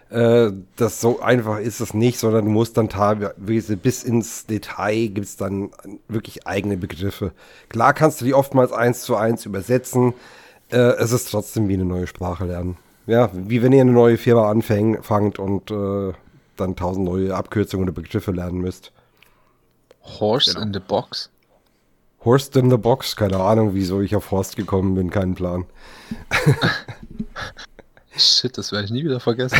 [0.09, 5.07] äh, das so einfach ist es nicht, sondern du musst dann teilweise bis ins Detail
[5.07, 5.71] gibt es dann
[6.07, 7.31] wirklich eigene Begriffe.
[7.69, 10.13] Klar kannst du die oftmals eins zu eins übersetzen.
[10.71, 12.77] Äh, es ist trotzdem wie eine neue Sprache lernen.
[13.07, 16.13] Ja, wie wenn ihr eine neue Firma anfangt und äh,
[16.55, 18.91] dann tausend neue Abkürzungen oder Begriffe lernen müsst.
[20.01, 20.65] Horse genau.
[20.65, 21.29] in the Box?
[22.23, 25.65] Horst in the Box, keine Ahnung, wieso ich auf Horst gekommen bin, keinen Plan.
[28.17, 29.59] Shit, das werde ich nie wieder vergessen.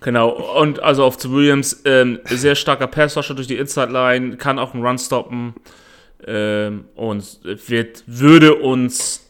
[0.00, 4.74] genau, und also auf zu Williams, ähm, sehr starker Passrusher durch die Inside-Line, kann auch
[4.74, 5.54] einen Run stoppen
[6.26, 9.26] ähm, und wird, würde uns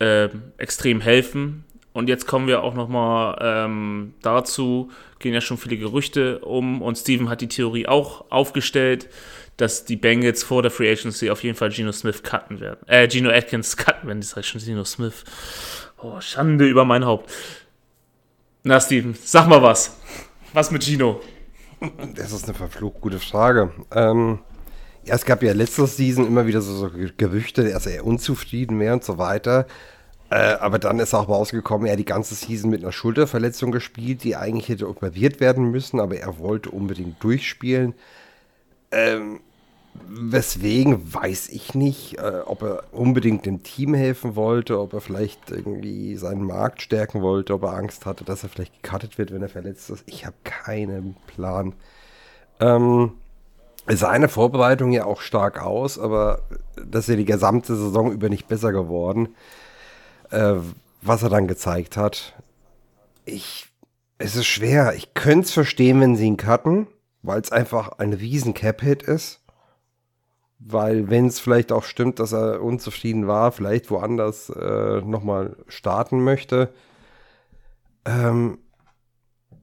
[0.00, 1.64] ähm, extrem helfen.
[1.92, 6.96] Und jetzt kommen wir auch nochmal ähm, dazu, gehen ja schon viele Gerüchte um und
[6.96, 9.08] Steven hat die Theorie auch aufgestellt,
[9.60, 12.78] dass die Bengals vor der Free Agency auf jeden Fall Geno Smith cutten werden.
[12.86, 15.24] Äh, Geno Atkins cutten werden, das heißt schon Geno Smith.
[15.98, 17.30] Oh, Schande über mein Haupt.
[18.62, 19.96] Na, Steven, sag mal was.
[20.52, 21.20] Was mit Gino?
[22.14, 23.72] Das ist eine verflucht gute Frage.
[23.94, 24.40] Ähm,
[25.04, 28.94] ja, es gab ja letzte Season immer wieder so, so Gerüchte, dass er unzufrieden wäre
[28.94, 29.66] und so weiter.
[30.30, 34.22] Äh, aber dann ist auch rausgekommen, er hat die ganze Season mit einer Schulterverletzung gespielt,
[34.24, 37.94] die eigentlich hätte operiert werden müssen, aber er wollte unbedingt durchspielen.
[38.92, 39.40] Ähm,
[39.94, 45.50] Weswegen weiß ich nicht, äh, ob er unbedingt dem Team helfen wollte, ob er vielleicht
[45.50, 49.42] irgendwie seinen Markt stärken wollte, ob er Angst hatte, dass er vielleicht gecuttet wird, wenn
[49.42, 50.02] er verletzt ist.
[50.06, 51.74] Ich habe keinen Plan.
[52.58, 53.12] Ähm,
[53.88, 56.42] sah eine Vorbereitung ja auch stark aus, aber
[56.84, 59.34] das ist ja die gesamte Saison über nicht besser geworden.
[60.30, 60.56] Äh,
[61.02, 62.34] was er dann gezeigt hat.
[63.24, 63.68] Ich,
[64.18, 64.94] es ist schwer.
[64.94, 66.86] Ich könnte es verstehen, wenn sie ihn cutten,
[67.22, 69.39] weil es einfach ein riesen Cap-Hit ist
[70.60, 76.22] weil wenn es vielleicht auch stimmt, dass er unzufrieden war, vielleicht woanders äh, nochmal starten
[76.22, 76.68] möchte.
[78.04, 78.58] Ähm,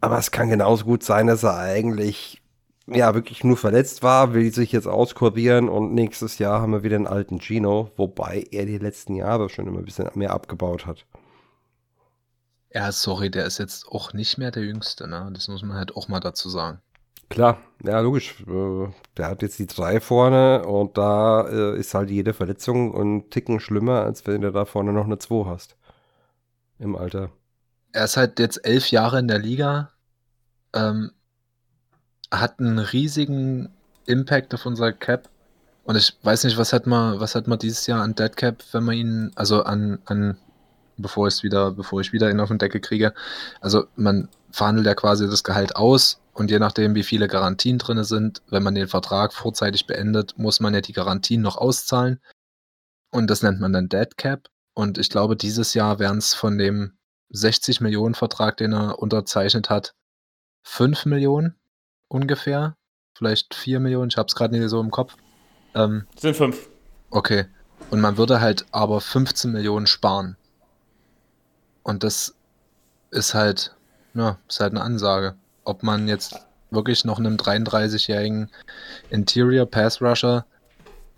[0.02, 2.42] aber es kann genauso gut sein, dass er eigentlich
[2.88, 6.96] ja wirklich nur verletzt war, will sich jetzt auskurieren und nächstes Jahr haben wir wieder
[6.96, 11.06] einen alten Gino, wobei er die letzten Jahre schon immer ein bisschen mehr abgebaut hat.
[12.74, 15.30] Ja, sorry, der ist jetzt auch nicht mehr der Jüngste, ne?
[15.34, 16.82] Das muss man halt auch mal dazu sagen.
[17.30, 18.42] Klar, ja, logisch.
[18.48, 23.30] Äh, der hat jetzt die drei vorne und da äh, ist halt jede Verletzung einen
[23.30, 25.76] Ticken schlimmer, als wenn du da vorne noch eine 2 hast.
[26.80, 27.30] Im Alter.
[27.92, 29.90] Er ist halt jetzt elf Jahre in der Liga,
[30.74, 31.12] ähm,
[32.32, 33.70] hat einen riesigen
[34.06, 35.30] Impact auf unser Cap.
[35.84, 38.64] Und ich weiß nicht, was hat man, was hat man dieses Jahr an Dead Cap,
[38.72, 40.38] wenn man ihn, also an, an
[40.98, 43.14] bevor ich wieder, bevor ich wieder ihn auf den Deckel kriege.
[43.62, 48.04] Also man verhandelt ja quasi das Gehalt aus und je nachdem, wie viele Garantien drin
[48.04, 52.22] sind, wenn man den Vertrag vorzeitig beendet, muss man ja die Garantien noch auszahlen.
[53.12, 54.48] Und das nennt man dann Dead Cap.
[54.76, 56.98] Und ich glaube, dieses Jahr wären es von dem
[57.30, 59.96] 60 Millionen Vertrag, den er unterzeichnet hat,
[60.64, 61.56] 5 Millionen
[62.08, 62.76] ungefähr.
[63.18, 65.16] Vielleicht 4 Millionen, ich habe es gerade nicht so im Kopf.
[65.74, 66.70] Ähm, sind 5.
[67.10, 67.46] Okay.
[67.90, 70.38] Und man würde halt aber 15 Millionen sparen.
[71.84, 72.36] Und das
[73.10, 73.77] ist halt,
[74.18, 75.36] ja, ist halt eine Ansage.
[75.64, 76.36] Ob man jetzt
[76.72, 78.50] wirklich noch einem 33-jährigen
[79.10, 80.46] Interior Pass Rusher,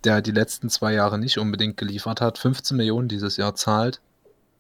[0.03, 3.99] der die letzten zwei Jahre nicht unbedingt geliefert hat, 15 Millionen dieses Jahr zahlt,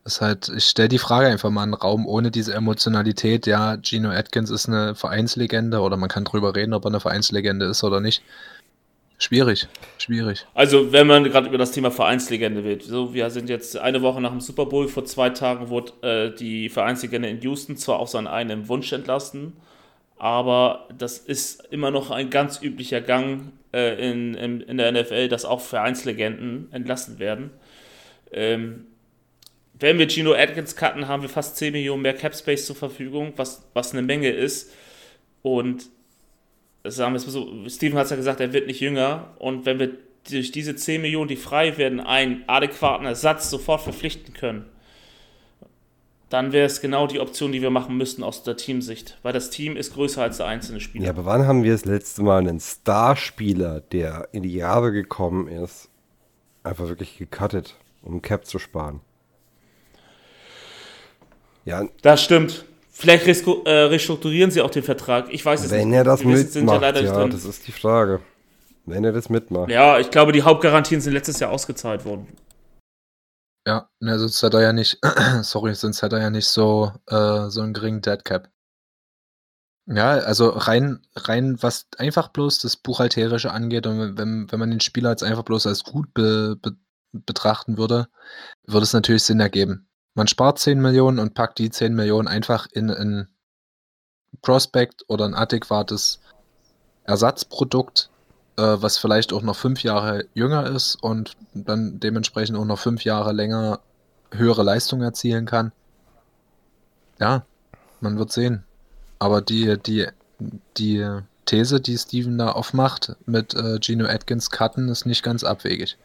[0.05, 3.77] ist halt, ich stelle die Frage einfach mal in den Raum, ohne diese Emotionalität, ja,
[3.77, 7.83] Gino Atkins ist eine Vereinslegende oder man kann drüber reden, ob er eine Vereinslegende ist
[7.83, 8.23] oder nicht.
[9.21, 9.67] Schwierig,
[9.97, 10.45] schwierig.
[10.53, 14.21] Also, wenn man gerade über das Thema Vereinslegende wird, so, wir sind jetzt eine Woche
[14.21, 18.07] nach dem Super Bowl, vor zwei Tagen wurde äh, die Vereinslegende in Houston zwar auf
[18.07, 19.53] seinen eigenen Wunsch entlassen,
[20.17, 25.27] aber das ist immer noch ein ganz üblicher Gang äh, in, in, in, der NFL,
[25.27, 27.51] dass auch Vereinslegenden entlassen werden.
[28.31, 28.87] Ähm,
[29.77, 33.33] wenn wir Gino Atkins cutten, haben wir fast 10 Millionen mehr Cap Space zur Verfügung,
[33.35, 34.73] was, was eine Menge ist.
[35.41, 35.89] Und
[36.83, 39.65] sagen wir es mal so, Steven hat es ja gesagt, er wird nicht jünger und
[39.65, 39.91] wenn wir
[40.29, 44.65] durch diese 10 Millionen, die frei werden, einen adäquaten Ersatz sofort verpflichten können,
[46.29, 49.17] dann wäre es genau die Option, die wir machen müssten aus der Teamsicht.
[49.23, 51.05] Weil das Team ist größer als der einzelne Spieler.
[51.05, 55.47] Ja, aber wann haben wir das letzte Mal einen Starspieler, der in die Jahre gekommen
[55.47, 55.89] ist,
[56.63, 59.01] einfach wirklich gecuttet, um Cap zu sparen?
[61.65, 61.87] Ja.
[62.03, 62.65] Das stimmt.
[62.99, 65.31] Vielleicht äh, restrukturieren sie auch den Vertrag.
[65.31, 65.85] Ich weiß es Wenn nicht.
[65.87, 68.19] Wenn er das mitmacht, ja, ja das ist die Frage.
[68.85, 69.69] Wenn er das mitmacht.
[69.69, 72.27] Ja, ich glaube, die Hauptgarantien sind letztes Jahr ausgezahlt worden.
[73.65, 74.99] Ja, ne, sonst hätte er ja nicht,
[75.43, 78.49] sorry, sonst hätte er ja nicht so, äh, so einen geringen Deadcap.
[79.85, 84.81] Ja, also rein, rein, was einfach bloß das Buchhalterische angeht und wenn, wenn man den
[84.81, 86.75] Spieler jetzt einfach bloß als gut be, be,
[87.13, 88.09] betrachten würde,
[88.67, 89.88] würde es natürlich Sinn ergeben.
[90.19, 93.29] Man spart 10 Millionen und packt die 10 Millionen einfach in ein
[94.41, 96.19] Prospect oder ein adäquates
[97.05, 98.09] Ersatzprodukt,
[98.57, 103.05] äh, was vielleicht auch noch fünf Jahre jünger ist und dann dementsprechend auch noch fünf
[103.05, 103.79] Jahre länger
[104.33, 105.71] höhere Leistung erzielen kann.
[107.17, 107.45] Ja,
[108.01, 108.65] man wird sehen.
[109.19, 110.05] Aber die, die,
[110.75, 115.97] die These, die Steven da aufmacht mit äh, Gino Atkins Cutten, ist nicht ganz abwegig.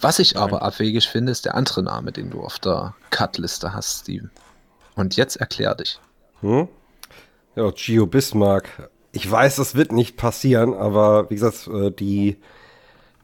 [0.00, 4.02] Was ich aber abwegig finde, ist der andere Name, den du auf der Cut-Liste hast,
[4.02, 4.30] Steven.
[4.94, 6.00] Und jetzt erklär dich.
[6.40, 6.68] Hm?
[7.56, 8.90] Ja, Gio Bismarck.
[9.12, 12.36] Ich weiß, das wird nicht passieren, aber wie gesagt, äh, die,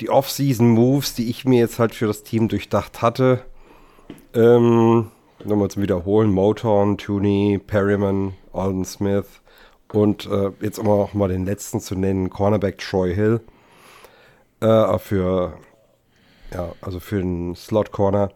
[0.01, 3.45] die Off-Season-Moves, die ich mir jetzt halt für das Team durchdacht hatte,
[4.35, 5.11] ähm,
[5.45, 9.27] nochmal zum Wiederholen, Motown, Tooney, Perryman, Alden Smith
[9.93, 13.41] und äh, jetzt um auch mal den letzten zu nennen, Cornerback Troy Hill.
[14.61, 15.59] Äh, für
[16.55, 18.31] ja, also für den Slot Corner,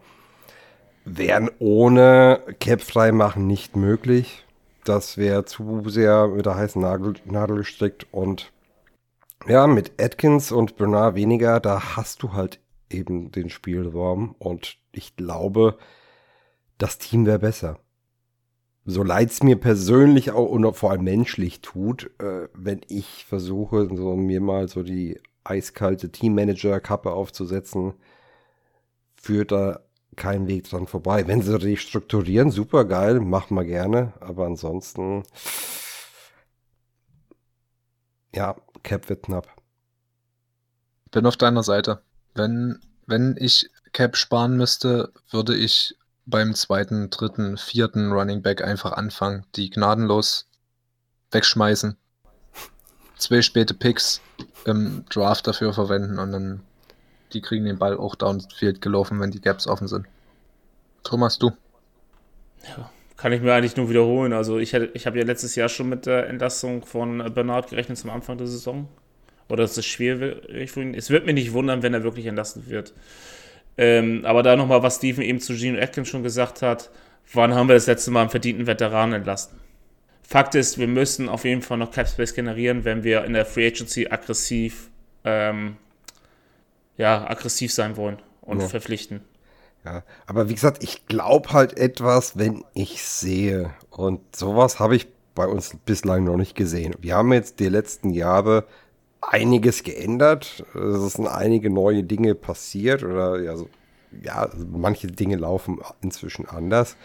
[1.05, 4.45] wären ohne Cap freimachen nicht möglich.
[4.83, 8.51] Das wäre zu sehr mit der heißen Nadel, Nadel gestrickt und
[9.47, 12.59] ja, mit Atkins und Bernard weniger, da hast du halt
[12.89, 15.77] eben den Spielraum und ich glaube,
[16.77, 17.79] das Team wäre besser.
[18.85, 23.87] So leid es mir persönlich auch und vor allem menschlich tut, äh, wenn ich versuche,
[23.95, 27.93] so mir mal so die eiskalte Teammanager-Kappe aufzusetzen,
[29.21, 29.81] führt da
[30.15, 31.27] kein Weg dran vorbei.
[31.27, 35.23] Wenn sie restrukturieren, super geil, machen wir gerne, aber ansonsten,
[38.33, 39.47] ja, Cap wird knapp.
[41.11, 42.01] Bin auf deiner Seite.
[42.35, 45.95] Wenn, wenn ich Cap sparen müsste, würde ich
[46.25, 50.47] beim zweiten, dritten, vierten Running Back einfach anfangen, die gnadenlos
[51.31, 51.97] wegschmeißen.
[53.17, 54.21] Zwei späte Picks
[54.65, 56.61] im Draft dafür verwenden und dann
[57.33, 60.05] die kriegen den Ball auch downfield gelaufen, wenn die Gaps offen sind.
[61.03, 61.51] Thomas, du?
[62.67, 64.33] Ja, kann ich mir eigentlich nur wiederholen.
[64.33, 68.09] Also ich, ich habe ja letztes Jahr schon mit der Entlassung von Bernard gerechnet zum
[68.09, 68.87] Anfang der Saison.
[69.49, 70.93] Oder es schwierig für ihn.
[70.93, 72.93] Es wird mich nicht wundern, wenn er wirklich entlassen wird.
[73.77, 76.91] Ähm, aber da nochmal, was Steven eben zu Gene Atkins schon gesagt hat,
[77.33, 79.59] wann haben wir das letzte Mal einen verdienten Veteran entlassen?
[80.21, 83.45] Fakt ist, wir müssen auf jeden Fall noch Cap Space generieren, wenn wir in der
[83.45, 84.89] Free Agency aggressiv,
[85.23, 85.77] ähm,
[86.99, 88.67] ja, aggressiv sein wollen und ja.
[88.67, 89.21] verpflichten.
[89.85, 93.73] Ja, aber wie gesagt, ich glaube halt etwas, wenn ich sehe.
[93.89, 96.93] Und sowas habe ich bei uns bislang noch nicht gesehen.
[96.99, 98.65] Wir haben jetzt die letzten Jahre
[99.21, 100.65] einiges geändert.
[100.75, 103.69] Es sind einige neue Dinge passiert oder ja, so,
[104.21, 106.97] ja, manche Dinge laufen inzwischen anders.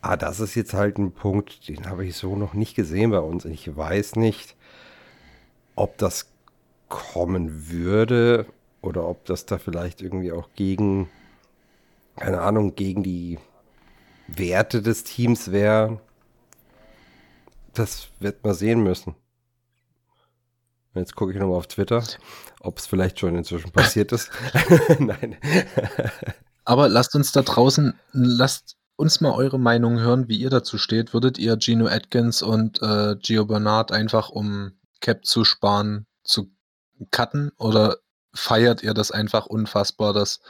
[0.00, 3.20] Aber das ist jetzt halt ein Punkt, den habe ich so noch nicht gesehen bei
[3.20, 3.44] uns.
[3.44, 4.56] Ich weiß nicht,
[5.76, 6.26] ob das
[6.88, 8.46] kommen würde
[8.82, 11.08] oder ob das da vielleicht irgendwie auch gegen
[12.20, 13.38] keine Ahnung, gegen die
[14.28, 16.00] Werte des Teams wäre,
[17.74, 19.14] das wird man sehen müssen.
[20.94, 22.02] Jetzt gucke ich nochmal auf Twitter,
[22.60, 24.30] ob es vielleicht schon inzwischen passiert ist.
[24.98, 25.36] Nein.
[26.64, 31.14] Aber lasst uns da draußen, lasst uns mal eure Meinung hören, wie ihr dazu steht.
[31.14, 36.50] Würdet ihr Gino Atkins und äh, Gio Bernard einfach, um Cap zu sparen, zu
[37.10, 37.52] cutten?
[37.56, 37.96] Oder
[38.34, 40.40] feiert ihr das einfach unfassbar, dass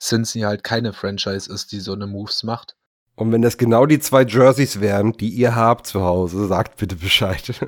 [0.00, 2.76] Cincy halt keine Franchise ist, die so eine Moves macht.
[3.16, 6.96] Und wenn das genau die zwei Jerseys wären, die ihr habt zu Hause, sagt bitte
[6.96, 7.42] Bescheid.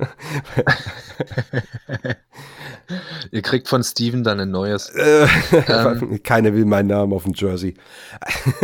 [3.31, 4.93] ihr kriegt von Steven dann ein neues.
[5.51, 7.75] ähm, Keiner will meinen Namen auf dem Jersey.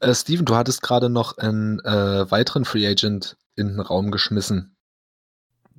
[0.00, 4.75] äh, Steven, du hattest gerade noch einen äh, weiteren Free Agent in den Raum geschmissen.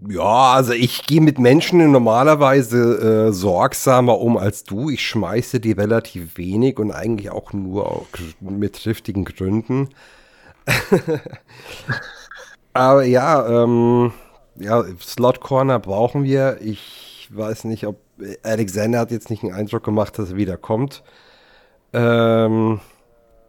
[0.05, 4.91] Ja, also ich gehe mit Menschen normalerweise äh, sorgsamer um als du.
[4.91, 8.05] Ich schmeiße die relativ wenig und eigentlich auch nur
[8.39, 9.89] mit triftigen Gründen.
[12.73, 14.11] Aber ja, ähm,
[14.55, 16.59] ja, Slot Corner brauchen wir.
[16.61, 17.99] Ich weiß nicht, ob
[18.43, 21.01] Alexander hat jetzt nicht einen Eindruck gemacht, dass er wieder kommt.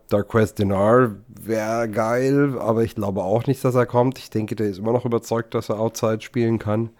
[0.08, 4.18] Ähm, Darquez Dinar wäre geil, aber ich glaube auch nicht, dass er kommt.
[4.18, 6.90] Ich denke, der ist immer noch überzeugt, dass er Outside spielen kann.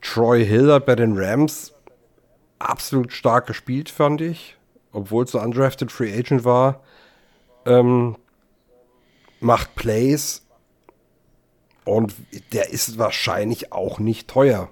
[0.00, 1.74] Troy Hill hat bei den Rams
[2.58, 4.56] absolut stark gespielt, fand ich.
[4.92, 6.80] Obwohl es so undrafted Free Agent war.
[7.66, 8.16] Ähm,
[9.40, 10.46] macht Plays.
[11.84, 12.14] Und
[12.52, 14.68] der ist wahrscheinlich auch nicht teuer.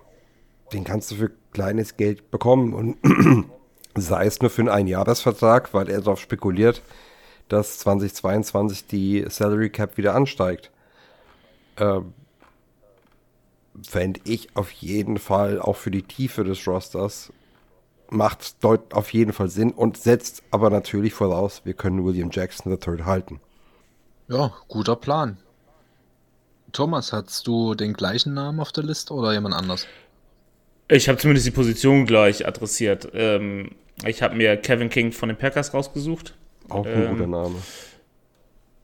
[0.72, 2.74] Den kannst du für kleines Geld bekommen.
[2.74, 2.96] Und
[3.96, 6.82] sei es nur für einen Einjahresvertrag, weil er darauf spekuliert,
[7.48, 10.70] dass 2022 die Salary Cap wieder ansteigt.
[11.76, 12.14] Ähm,
[13.82, 17.32] Fände ich auf jeden Fall auch für die Tiefe des Rosters
[18.10, 23.04] macht auf jeden Fall Sinn und setzt aber natürlich voraus, wir können William Jackson III
[23.04, 23.40] halten.
[24.28, 25.38] Ja, guter Plan.
[26.72, 29.86] Thomas, hast du den gleichen Namen auf der Liste oder jemand anders?
[30.88, 33.08] Ich habe zumindest die Position gleich adressiert.
[33.14, 33.74] Ähm,
[34.04, 36.34] ich habe mir Kevin King von den Packers rausgesucht.
[36.68, 37.56] Auch ein ähm, guter Name.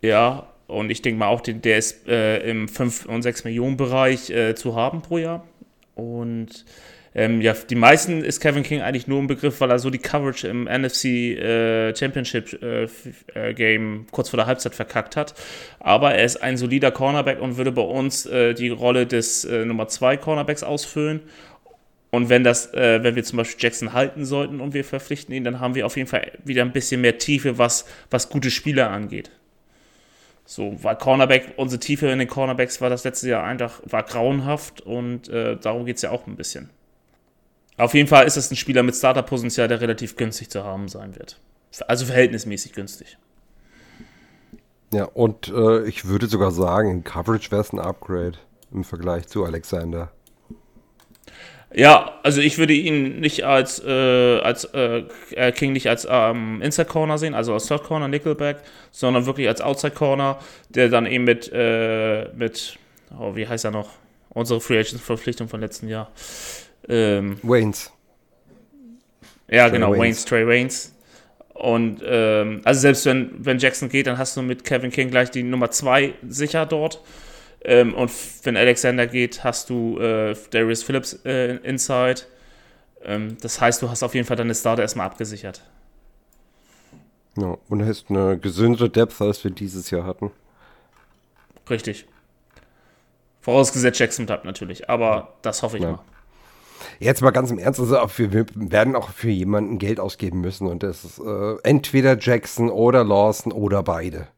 [0.02, 4.30] Ja, und ich denke mal auch, der ist äh, im 5 und 6 Millionen Bereich
[4.30, 5.46] äh, zu haben pro Jahr.
[5.94, 6.64] Und
[7.14, 9.98] ähm, ja, die meisten ist Kevin King eigentlich nur im Begriff, weil er so die
[9.98, 12.88] Coverage im NFC äh, Championship äh,
[13.34, 15.34] äh, Game kurz vor der Halbzeit verkackt hat.
[15.78, 19.86] Aber er ist ein solider Cornerback und würde bei uns äh, die Rolle des Nummer
[19.86, 21.20] 2 Cornerbacks ausfüllen.
[22.14, 25.42] Und wenn das, äh, wenn wir zum Beispiel Jackson halten sollten und wir verpflichten ihn,
[25.42, 28.90] dann haben wir auf jeden Fall wieder ein bisschen mehr Tiefe, was, was gute Spieler
[28.90, 29.32] angeht.
[30.44, 34.80] So, weil Cornerback, unsere Tiefe in den Cornerbacks war das letzte Jahr einfach, war grauenhaft
[34.80, 36.70] und äh, darum geht es ja auch ein bisschen.
[37.78, 41.16] Auf jeden Fall ist es ein Spieler mit Starterpotenzial, der relativ günstig zu haben sein
[41.16, 41.40] wird.
[41.88, 43.18] Also verhältnismäßig günstig.
[44.92, 48.38] Ja, und äh, ich würde sogar sagen, in Coverage wäre es ein Upgrade
[48.72, 50.12] im Vergleich zu Alexander.
[51.76, 55.02] Ja, also ich würde ihn nicht als, äh, als äh,
[55.32, 58.58] äh, King nicht als ähm, Inside Corner sehen, also als Third Corner, Nickelback,
[58.92, 62.78] sondern wirklich als Outside Corner, der dann eben mit, äh, mit
[63.18, 63.90] oh, wie heißt er noch?
[64.28, 66.12] Unsere Free Agent Verpflichtung von letzten Jahr.
[66.88, 67.92] Ähm, Waynes.
[69.50, 70.94] Ja, Trey genau, Waynes, Waynes Trey Waynes.
[71.54, 75.30] Und ähm, also selbst wenn, wenn Jackson geht, dann hast du mit Kevin King gleich
[75.30, 77.00] die Nummer 2 sicher dort.
[77.64, 78.10] Ähm, und
[78.44, 82.22] wenn Alexander geht, hast du äh, Darius Phillips äh, inside.
[83.02, 85.62] Ähm, das heißt, du hast auf jeden Fall deine Starter erstmal abgesichert.
[87.36, 90.30] Ja, und hast eine gesündere Depth, als wir dieses Jahr hatten.
[91.68, 92.06] Richtig.
[93.40, 95.92] Vorausgesetzt Jackson bleibt natürlich, aber das hoffe ich ja.
[95.92, 95.98] mal.
[96.98, 100.82] Jetzt mal ganz im Ernst, also wir werden auch für jemanden Geld ausgeben müssen und
[100.82, 104.28] das ist äh, entweder Jackson oder Lawson oder beide.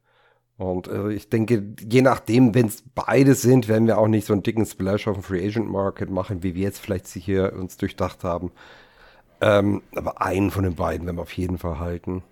[0.58, 4.32] Und äh, ich denke, je nachdem, wenn es beide sind, werden wir auch nicht so
[4.32, 7.52] einen dicken Splash auf dem Free Agent Market machen, wie wir jetzt vielleicht sie hier
[7.52, 8.52] uns durchdacht haben.
[9.40, 12.22] Ähm, aber einen von den beiden werden wir auf jeden Fall halten.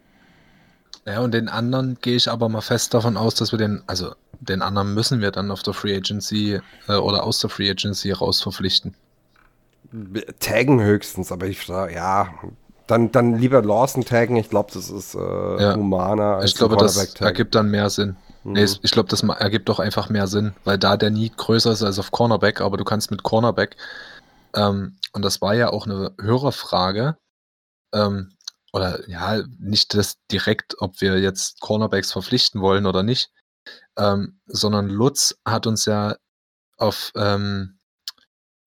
[1.07, 4.15] Ja, und den anderen gehe ich aber mal fest davon aus, dass wir den, also
[4.41, 8.11] den anderen müssen wir dann auf der Free Agency äh, oder aus der Free Agency
[8.13, 8.95] raus verpflichten.
[10.41, 12.35] Taggen höchstens, aber ich sage, ja,
[12.87, 14.37] dann, dann lieber Lawson taggen.
[14.37, 15.75] Ich glaube, das ist äh, ja.
[15.75, 18.17] humaner als Ich glaube, das ergibt dann mehr Sinn.
[18.45, 18.53] Mhm.
[18.53, 21.83] Nee, ich glaube, das ergibt doch einfach mehr Sinn, weil da der Need größer ist
[21.83, 23.77] als auf Cornerback, aber du kannst mit Cornerback,
[24.55, 27.17] ähm, und das war ja auch eine Hörerfrage,
[27.95, 28.33] ähm,
[28.73, 33.31] oder ja, nicht das direkt, ob wir jetzt Cornerbacks verpflichten wollen oder nicht,
[33.97, 36.17] ähm, sondern Lutz hat uns ja
[36.77, 37.79] auf ähm,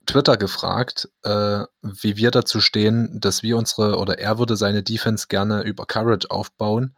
[0.07, 5.27] Twitter gefragt, äh, wie wir dazu stehen, dass wir unsere oder er würde seine Defense
[5.27, 6.97] gerne über Courage aufbauen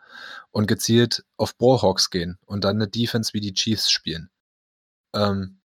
[0.52, 4.30] und gezielt auf Ballhawks gehen und dann eine Defense wie die Chiefs spielen.
[5.14, 5.60] Ähm,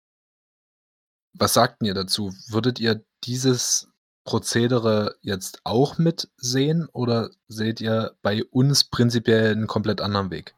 [1.34, 2.32] was sagten ihr dazu?
[2.48, 3.88] Würdet ihr dieses
[4.24, 10.54] Prozedere jetzt auch mitsehen oder seht ihr bei uns prinzipiell einen komplett anderen Weg?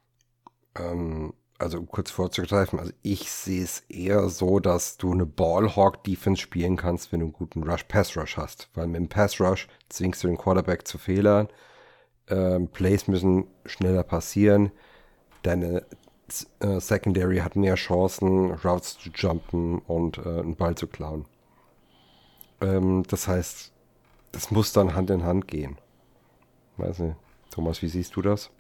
[0.77, 1.33] Ähm,
[1.65, 6.77] also um kurz vorzugreifen, also ich sehe es eher so, dass du eine Ballhawk-Defense spielen
[6.77, 8.69] kannst, wenn du einen guten Rush-Pass-Rush hast.
[8.75, 11.49] Weil mit dem Pass-Rush zwingst du den Quarterback zu Fehlern.
[12.29, 14.73] Ähm, Plays müssen schneller passieren.
[15.43, 15.87] Deine
[16.61, 21.25] äh, Secondary hat mehr Chancen, Routes zu jumpen und äh, einen Ball zu klauen.
[22.61, 23.73] Ähm, das heißt,
[24.33, 25.79] das muss dann Hand in Hand gehen.
[26.77, 27.17] Weiß nicht.
[27.51, 28.51] Thomas, wie siehst du das?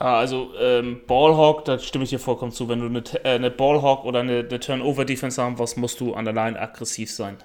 [0.00, 2.68] Ja, also ähm, Ballhawk, da stimme ich dir vollkommen zu.
[2.68, 6.24] Wenn du eine, äh, eine Ballhawk oder eine, eine Turnover-Defense haben willst, musst du an
[6.24, 7.36] der Line aggressiv sein.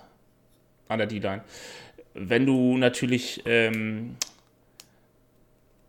[0.87, 1.43] An der D-Line.
[2.13, 4.17] Wenn du natürlich ähm,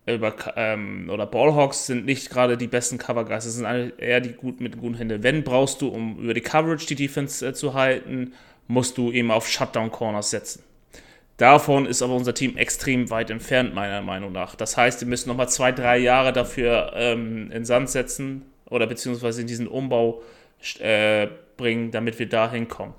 [0.06, 3.66] über ähm, oder Ballhawks sind nicht gerade die besten Cover Guys, das sind
[3.98, 5.22] eher die gut mit guten Händen.
[5.22, 8.32] Wenn brauchst du, um über die Coverage die Defense äh, zu halten,
[8.68, 10.62] musst du eben auf Shutdown Corners setzen.
[11.36, 14.54] Davon ist aber unser Team extrem weit entfernt, meiner Meinung nach.
[14.54, 19.40] Das heißt, wir müssen nochmal zwei, drei Jahre dafür ähm, in Sand setzen oder beziehungsweise
[19.40, 20.22] in diesen Umbau
[20.78, 21.26] äh,
[21.56, 22.94] bringen, damit wir da hinkommen.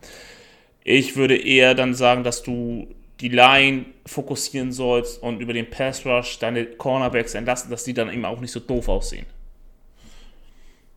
[0.83, 2.87] Ich würde eher dann sagen, dass du
[3.21, 8.11] die Line fokussieren sollst und über den Pass Rush deine Cornerbacks entlassen, dass die dann
[8.11, 9.25] eben auch nicht so doof aussehen.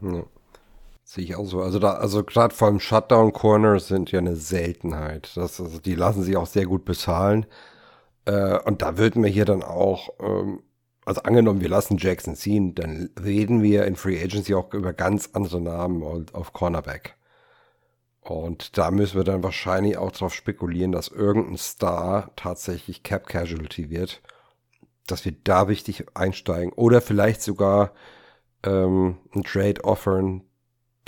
[0.01, 0.25] Ja.
[1.11, 1.63] Sehe ich auch so.
[1.63, 5.31] Also da, also gerade vor allem Shutdown Corners sind ja eine Seltenheit.
[5.37, 7.47] Das, also die lassen sich auch sehr gut bezahlen.
[8.27, 10.63] Äh, und da würden wir hier dann auch, ähm,
[11.07, 15.31] also angenommen, wir lassen Jackson ziehen, dann reden wir in Free Agency auch über ganz
[15.33, 17.17] andere Namen auf Cornerback.
[18.21, 23.89] Und da müssen wir dann wahrscheinlich auch darauf spekulieren, dass irgendein Star tatsächlich Cap Casualty
[23.89, 24.21] wird,
[25.07, 27.93] dass wir da richtig einsteigen oder vielleicht sogar
[28.63, 30.43] ähm, ein Trade offern,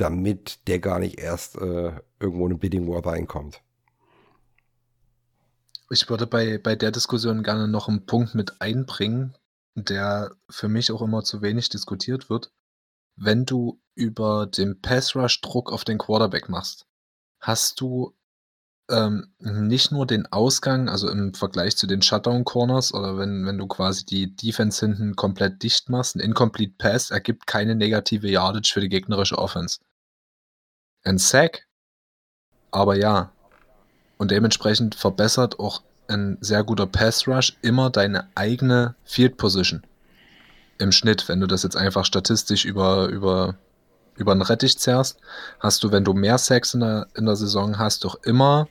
[0.00, 3.60] damit der gar nicht erst äh, irgendwo in ein Bidding War reinkommt.
[5.90, 9.34] Ich würde bei, bei der Diskussion gerne noch einen Punkt mit einbringen,
[9.74, 12.52] der für mich auch immer zu wenig diskutiert wird.
[13.16, 16.86] Wenn du über den Pass Rush Druck auf den Quarterback machst,
[17.40, 18.14] hast du
[18.88, 23.58] ähm, nicht nur den Ausgang, also im Vergleich zu den Shutdown Corners oder wenn, wenn
[23.58, 28.70] du quasi die Defense hinten komplett dicht machst, ein Incomplete Pass ergibt keine negative Yardage
[28.72, 29.78] für die gegnerische Offense.
[31.04, 31.66] Ein Sack,
[32.70, 33.32] aber ja.
[34.18, 39.82] Und dementsprechend verbessert auch ein sehr guter Pass Rush immer deine eigene Field Position.
[40.78, 43.56] Im Schnitt, wenn du das jetzt einfach statistisch über, über
[44.20, 45.18] über den Rettich zerrst,
[45.58, 48.68] hast du, wenn du mehr Sacks in der, in der Saison hast, doch immer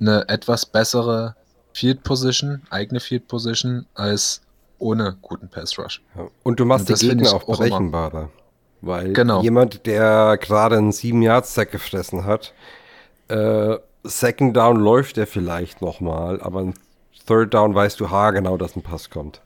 [0.00, 1.36] eine etwas bessere
[1.72, 4.42] Field Position, eigene Field Position, als
[4.78, 6.02] ohne guten Pass Rush.
[6.16, 6.26] Ja.
[6.42, 8.30] Und du machst Und die Gegner auch berechenbarer.
[8.82, 9.42] Weil genau.
[9.42, 12.54] jemand, der gerade einen 7 Yard Sack gefressen hat,
[13.28, 16.74] äh, Second Down läuft er vielleicht nochmal, aber ein
[17.26, 19.42] Third Down weißt du haargenau, dass ein Pass kommt.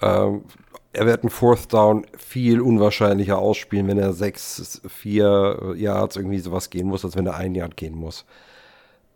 [0.00, 0.44] Ähm,
[0.92, 6.70] er wird einen Fourth Down viel unwahrscheinlicher ausspielen, wenn er sechs, vier Yards irgendwie sowas
[6.70, 8.24] gehen muss, als wenn er ein Yard gehen muss.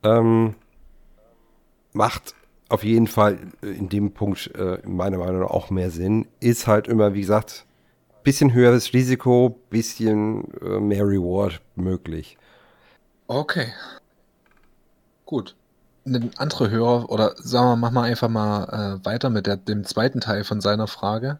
[0.02, 0.54] Ähm,
[1.92, 2.34] macht
[2.68, 6.26] auf jeden Fall in dem Punkt äh, meiner Meinung nach auch mehr Sinn.
[6.40, 7.66] Ist halt immer, wie gesagt,
[8.22, 12.38] bisschen höheres Risiko, bisschen äh, mehr Reward möglich.
[13.26, 13.72] Okay.
[15.26, 15.56] Gut.
[16.04, 18.64] Ein anderer Hörer, oder sagen wir, machen wir einfach mal
[19.00, 21.38] äh, weiter mit der, dem zweiten Teil von seiner Frage.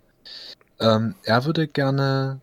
[0.78, 2.41] Ähm, er würde gerne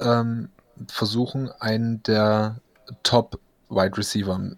[0.00, 0.48] ähm,
[0.88, 2.56] versuchen, einen der
[3.02, 4.52] Top Wide Receiver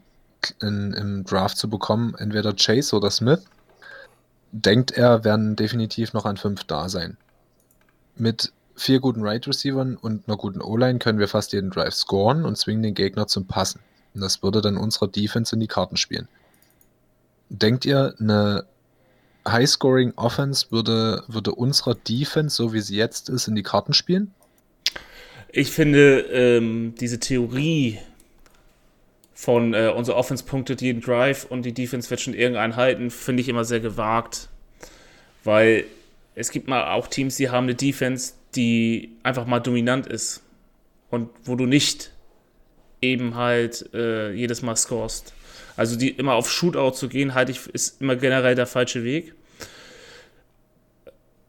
[0.61, 3.45] in, im Draft zu bekommen, entweder Chase oder Smith.
[4.53, 7.17] Denkt er, werden definitiv noch an fünf da sein.
[8.17, 12.45] Mit vier guten Right Receivern und einer guten O-Line können wir fast jeden Drive scoren
[12.45, 13.81] und zwingen den Gegner zum Passen.
[14.15, 16.29] Und das würde dann unserer Defense in die Karten spielen.
[17.51, 18.65] Denkt ihr, eine
[19.47, 24.33] High-Scoring Offense würde, würde unserer Defense, so wie sie jetzt ist, in die Karten spielen?
[25.51, 27.99] Ich finde, ähm, diese Theorie
[29.35, 33.41] von äh, unser Offense punktet jeden Drive und die Defense wird schon irgendeinen halten, finde
[33.41, 34.49] ich immer sehr gewagt.
[35.45, 35.85] Weil
[36.35, 40.43] es gibt mal auch Teams, die haben eine Defense, die einfach mal dominant ist.
[41.11, 42.13] Und wo du nicht
[43.01, 45.33] eben halt äh, jedes Mal scorest.
[45.77, 49.35] Also die immer auf Shootout zu gehen, halte ich, ist immer generell der falsche Weg.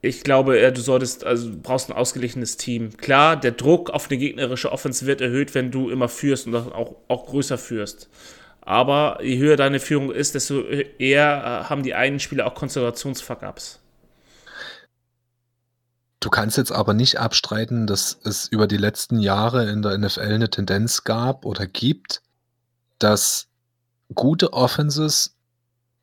[0.02, 2.96] Ich glaube, du solltest, also du brauchst ein ausgeglichenes Team.
[2.96, 6.94] Klar, der Druck auf eine gegnerische Offense wird erhöht, wenn du immer führst und auch,
[7.08, 8.08] auch größer führst.
[8.62, 13.79] Aber je höher deine Führung ist, desto eher äh, haben die einen Spieler auch Konzentrationsfuck-Ups.
[16.20, 20.20] Du kannst jetzt aber nicht abstreiten, dass es über die letzten Jahre in der NFL
[20.20, 22.20] eine Tendenz gab oder gibt,
[22.98, 23.48] dass
[24.14, 25.34] gute Offenses,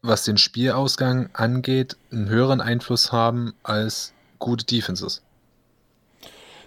[0.01, 5.21] was den Spielausgang angeht, einen höheren Einfluss haben als gute Defenses.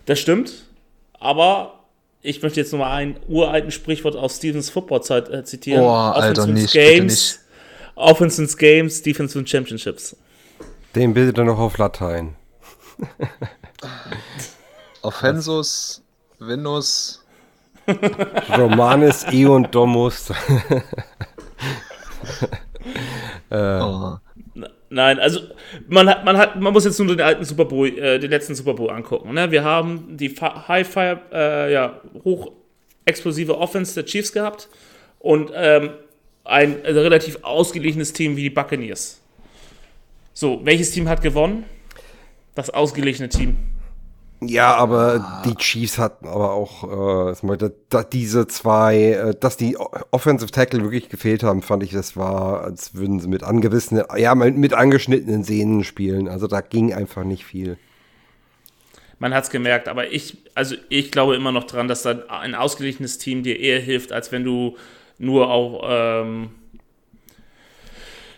[0.06, 0.52] Das stimmt,
[1.18, 1.80] aber
[2.22, 5.82] ich möchte jetzt nochmal ein uralten Sprichwort aus Stevens Football-Zeit äh, zitieren.
[5.82, 7.40] Oh, Alter, nicht, Games, nicht.
[7.96, 10.16] Offense wins Games, Defense wins Championships.
[10.94, 12.36] Den bildet er noch auf Latein.
[15.02, 16.02] Offensus,
[16.38, 17.24] Venus,
[18.56, 20.30] Romanes E und Domus.
[23.50, 23.50] äh.
[23.80, 24.18] oh.
[24.92, 25.40] Nein, also
[25.88, 28.56] man hat, man hat, man muss jetzt nur den alten Super Bowl, äh, den letzten
[28.56, 29.32] Super Bowl angucken.
[29.32, 29.50] Ne?
[29.52, 34.68] Wir haben die High-Fire, äh, ja, hochexplosive Offense der Chiefs gehabt
[35.20, 35.90] und ähm,
[36.42, 39.20] ein also relativ ausgeglichenes Team wie die Buccaneers.
[40.32, 41.64] So, welches Team hat gewonnen?
[42.60, 43.56] Das ausgeglichene Team.
[44.42, 45.42] Ja, aber ah.
[45.46, 49.78] die Chiefs hatten aber auch äh, da, diese zwei, äh, dass die
[50.10, 54.34] Offensive Tackle wirklich gefehlt haben, fand ich, das war, als würden sie mit angewissenen, ja,
[54.34, 56.28] mit angeschnittenen Sehnen spielen.
[56.28, 57.78] Also da ging einfach nicht viel.
[59.18, 62.54] Man hat es gemerkt, aber ich, also ich glaube immer noch dran, dass da ein
[62.54, 64.76] ausgeglichenes Team dir eher hilft, als wenn du
[65.16, 66.50] nur auch ähm,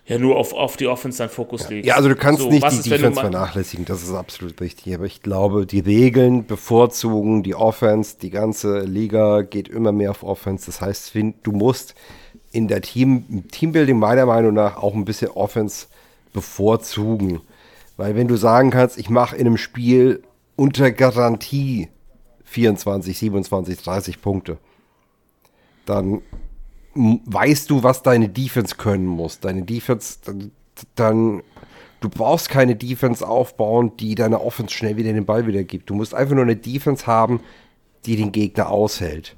[0.07, 1.87] ja nur auf, auf die Offense dann Fokus legst.
[1.87, 4.95] Ja, also du kannst so, nicht die ist, Defense vernachlässigen, das ist absolut richtig.
[4.95, 8.17] Aber ich glaube, die Regeln bevorzugen die Offense.
[8.21, 10.67] Die ganze Liga geht immer mehr auf Offense.
[10.67, 11.95] Das heißt, du musst
[12.51, 15.87] in der Team, Teambuilding meiner Meinung nach auch ein bisschen Offense
[16.33, 17.41] bevorzugen.
[17.97, 20.23] Weil wenn du sagen kannst, ich mache in einem Spiel
[20.57, 21.89] unter Garantie
[22.45, 24.59] 24, 27, 30 Punkte,
[25.87, 26.23] dann
[26.95, 29.40] weißt du, was deine Defense können muss.
[29.40, 30.53] Deine Defense, dann,
[30.95, 31.43] dann,
[32.01, 35.90] du brauchst keine Defense aufbauen, die deine Offense schnell wieder den Ball wieder gibt.
[35.90, 37.40] Du musst einfach nur eine Defense haben,
[38.05, 39.36] die den Gegner aushält.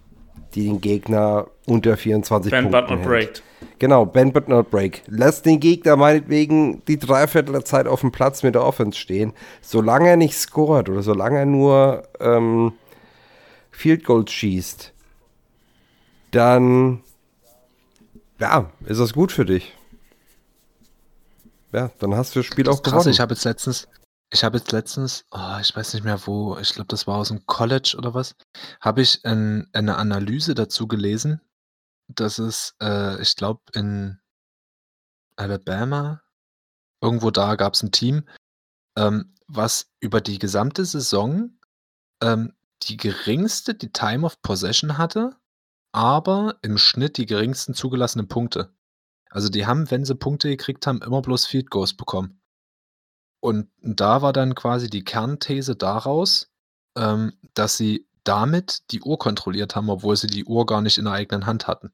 [0.54, 3.42] Die den Gegner unter 24 Bend Punkten but not break.
[3.78, 5.02] Genau, bend but not break.
[5.06, 9.32] Lass den Gegner meinetwegen die Dreiviertel der Zeit auf dem Platz mit der Offense stehen.
[9.62, 12.72] Solange er nicht scoret oder solange er nur ähm,
[13.70, 14.92] Field Goals schießt,
[16.30, 17.02] dann
[18.38, 19.74] ja, ist das gut für dich?
[21.72, 23.10] Ja, dann hast du das Spiel das auch krass, gewonnen.
[23.10, 23.88] Ich habe jetzt letztens,
[24.32, 27.28] ich habe jetzt letztens, oh, ich weiß nicht mehr wo, ich glaube, das war aus
[27.28, 28.36] dem College oder was,
[28.80, 31.40] habe ich ein, eine Analyse dazu gelesen,
[32.08, 34.20] dass es, äh, ich glaube, in
[35.36, 36.22] Alabama,
[37.00, 38.28] irgendwo da gab es ein Team,
[38.96, 41.58] ähm, was über die gesamte Saison
[42.22, 45.36] ähm, die geringste, die Time of Possession hatte
[45.94, 48.74] aber im Schnitt die geringsten zugelassenen Punkte.
[49.30, 52.40] Also die haben, wenn sie Punkte gekriegt haben, immer bloß Field Goals bekommen.
[53.40, 56.50] Und da war dann quasi die Kernthese daraus,
[56.96, 61.04] ähm, dass sie damit die Uhr kontrolliert haben, obwohl sie die Uhr gar nicht in
[61.04, 61.92] der eigenen Hand hatten.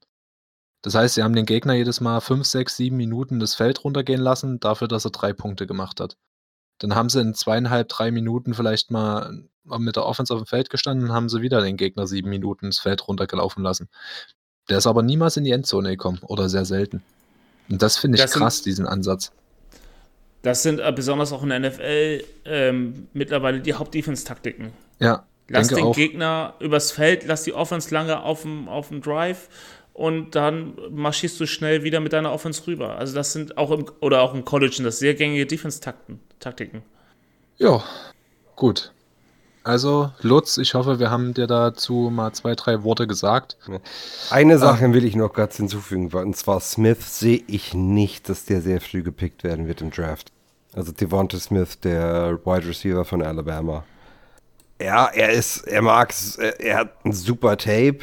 [0.82, 4.20] Das heißt, sie haben den Gegner jedes Mal 5, 6, 7 Minuten das Feld runtergehen
[4.20, 6.16] lassen, dafür, dass er drei Punkte gemacht hat.
[6.80, 10.70] Dann haben sie in zweieinhalb, drei Minuten vielleicht mal mit der Offense auf dem Feld
[10.70, 13.88] gestanden und haben sie wieder den Gegner sieben Minuten ins Feld runtergelaufen lassen.
[14.68, 17.02] Der ist aber niemals in die Endzone gekommen oder sehr selten.
[17.68, 19.30] Und das finde ich das krass, sind, diesen Ansatz.
[20.42, 24.72] Das sind äh, besonders auch in der NFL ähm, mittlerweile die Hauptdefense-Taktiken.
[24.98, 25.24] Ja.
[25.48, 25.94] Lass den auch.
[25.94, 29.48] Gegner übers Feld, lass die Offense lange auf dem, auf dem Drive
[29.92, 32.96] und dann marschierst du schnell wieder mit deiner Offense rüber.
[32.96, 36.82] Also das sind auch im, oder auch im College sind das sehr gängige Defense-Taktiken.
[37.58, 37.82] Ja,
[38.56, 38.92] gut.
[39.62, 43.58] Also, Lutz, ich hoffe, wir haben dir dazu mal zwei, drei Worte gesagt.
[44.30, 48.46] Eine Sache ähm, will ich noch kurz hinzufügen, und zwar Smith sehe ich nicht, dass
[48.46, 50.32] der sehr früh gepickt werden wird im Draft.
[50.72, 53.84] Also Devonta Smith, der Wide Receiver von Alabama.
[54.80, 56.14] Ja, er ist, er mag,
[56.58, 57.98] er hat ein super Tape,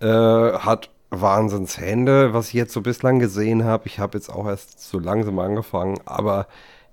[0.00, 3.86] äh, hat Wahnsinnshände, was ich jetzt so bislang gesehen habe.
[3.86, 6.46] Ich habe jetzt auch erst so langsam angefangen, aber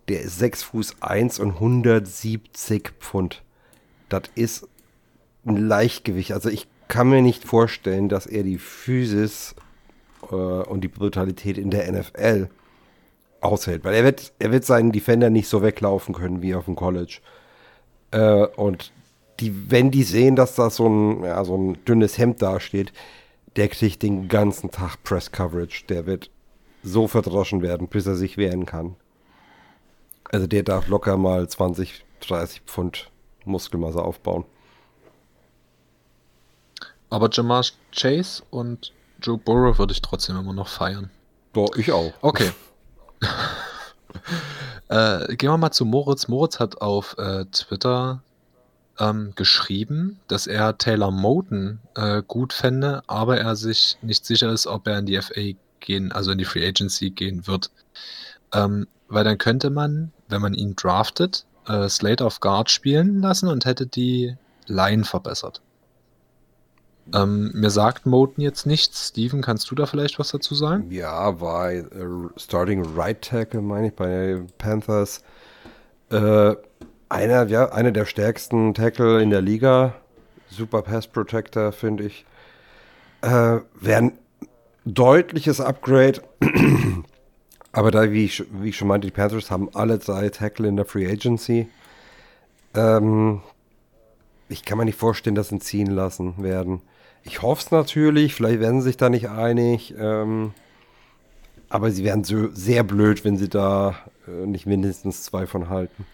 [0.08, 3.44] der ist 6 Fuß 1 und 170 Pfund.
[4.10, 4.68] Das ist
[5.46, 6.32] ein Leichtgewicht.
[6.32, 9.56] Also ich kann mir nicht vorstellen, dass er die Physis
[10.32, 12.50] äh, und die Brutalität in der NFL
[13.42, 13.84] aushält.
[13.84, 17.20] Weil er wird, er wird seinen Defender nicht so weglaufen können wie auf dem College.
[18.12, 18.92] Äh, und
[19.40, 22.94] die, wenn die sehen, dass da so ein, ja, so ein dünnes Hemd dasteht,
[23.56, 25.86] der kriegt den ganzen Tag Press Coverage.
[25.88, 26.30] Der wird
[26.84, 28.96] so verdroschen werden, bis er sich wehren kann.
[30.32, 33.10] Also der darf locker mal 20, 30 Pfund
[33.46, 34.46] Muskelmasse aufbauen.
[37.10, 38.92] Aber Jamar Chase und
[39.22, 41.10] Joe Burrow würde ich trotzdem immer noch feiern.
[41.54, 42.12] Doch, ich auch.
[42.22, 42.52] Okay.
[44.90, 46.28] äh, gehen wir mal zu Moritz.
[46.28, 48.22] Moritz hat auf äh, Twitter
[49.00, 54.68] ähm, geschrieben, dass er Taylor Moten äh, gut fände, aber er sich nicht sicher ist,
[54.68, 55.42] ob er in die FA
[55.80, 57.72] gehen, also in die Free Agency gehen wird.
[58.54, 63.48] Ähm, weil dann könnte man, wenn man ihn draftet, äh, Slate of Guard spielen lassen
[63.50, 64.36] und hätte die
[64.68, 65.62] Line verbessert.
[67.14, 69.10] Ähm, mir sagt Moten jetzt nichts.
[69.10, 70.90] Steven, kannst du da vielleicht was dazu sagen?
[70.90, 71.86] Ja, war äh,
[72.36, 75.24] Starting Right Tackle, meine ich, bei Panthers.
[76.10, 76.56] Äh,
[77.10, 79.96] einer, ja, einer der stärksten Tackle in der Liga.
[80.50, 82.26] Super Pass Protector, finde ich.
[83.22, 84.12] Äh, Wäre ein
[84.86, 86.22] deutliches Upgrade.
[87.72, 90.78] Aber da, wie ich, wie ich schon meinte, die Panthers haben alle drei Tackle in
[90.78, 91.68] der Free Agency.
[92.74, 93.42] Ähm,
[94.48, 96.82] ich kann mir nicht vorstellen, dass sie ziehen lassen werden.
[97.24, 99.94] Ich hoffe es natürlich, vielleicht werden sie sich da nicht einig.
[99.98, 100.54] Ähm,
[101.68, 103.96] aber sie wären so sehr blöd, wenn sie da
[104.28, 106.06] äh, nicht mindestens zwei von halten.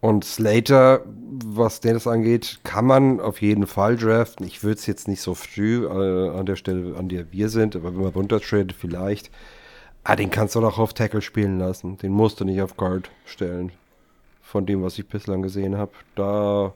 [0.00, 1.02] Und Slater,
[1.44, 4.46] was das angeht, kann man auf jeden Fall draften.
[4.46, 7.74] Ich würde es jetzt nicht so früh äh, an der Stelle, an der wir sind,
[7.74, 9.30] aber wenn man runtertradet, vielleicht.
[10.04, 11.98] Ah, den kannst du doch auf Tackle spielen lassen.
[11.98, 13.72] Den musst du nicht auf Guard stellen.
[14.40, 15.92] Von dem, was ich bislang gesehen habe.
[16.14, 16.72] Da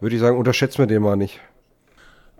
[0.00, 1.40] würde ich sagen, unterschätzt mir den mal nicht.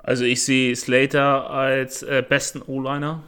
[0.03, 3.23] Also ich sehe Slater als äh, besten O-Liner.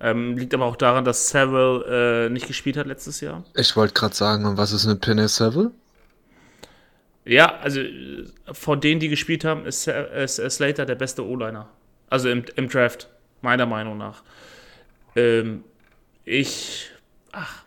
[0.00, 3.44] Ähm, liegt aber auch daran, dass Saville äh, nicht gespielt hat letztes Jahr.
[3.54, 5.70] Ich wollte gerade sagen, und was ist eine Pinne Saville?
[7.24, 7.80] Ja, also
[8.52, 11.68] von denen, die gespielt haben, ist, ist, ist Slater der beste O-Liner.
[12.10, 13.08] Also im, im, Draft,
[13.40, 14.22] meiner Meinung nach.
[15.16, 15.64] Ähm,
[16.24, 16.90] ich,
[17.32, 17.64] ach,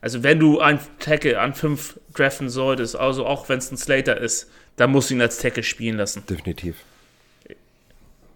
[0.00, 4.16] also wenn du einen Tackle an 5 draften solltest, also auch wenn es ein Slater
[4.20, 6.24] ist, dann musst du ihn als Tackle spielen lassen.
[6.28, 6.76] Definitiv.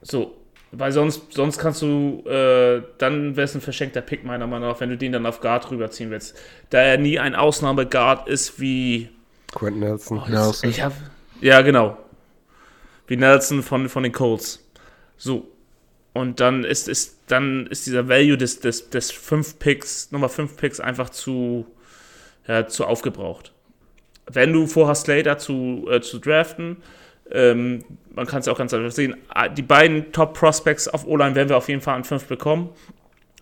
[0.02, 0.39] So,
[0.72, 4.80] weil sonst, sonst kannst du, äh, dann wäre es ein verschenkter Pick, meiner Meinung nach,
[4.80, 6.36] wenn du den dann auf Guard rüberziehen willst.
[6.70, 9.08] Da er nie ein Ausnahmeguard ist wie.
[9.52, 10.22] Quentin Nelson.
[10.24, 10.92] Oh, jetzt, ich hab,
[11.40, 11.98] ja, genau.
[13.06, 14.64] Wie Nelson von, von den Colts.
[15.16, 15.48] So.
[16.12, 20.56] Und dann ist, ist, dann ist dieser Value des, des, des 5 Picks, Nummer 5
[20.56, 21.66] Picks einfach zu,
[22.46, 23.52] ja, zu aufgebraucht
[24.34, 26.78] wenn du vorhast, Slater zu, äh, zu draften,
[27.32, 31.48] ähm, man kann es auch ganz einfach sehen, ah, die beiden Top-Prospects auf O-Line werden
[31.48, 32.70] wir auf jeden Fall an 5 bekommen.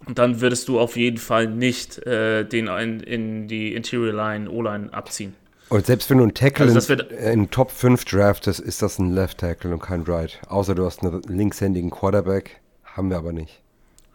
[0.07, 4.51] Und dann würdest du auf jeden Fall nicht äh, den in, in, die Interior Line,
[4.51, 5.35] O-Line abziehen.
[5.69, 9.11] Und selbst wenn du einen Tackle also in, in, Top 5 draftest, ist das ein
[9.11, 10.41] Left Tackle und kein Right.
[10.49, 12.61] Außer du hast einen linkshändigen Quarterback.
[12.85, 13.61] Haben wir aber nicht.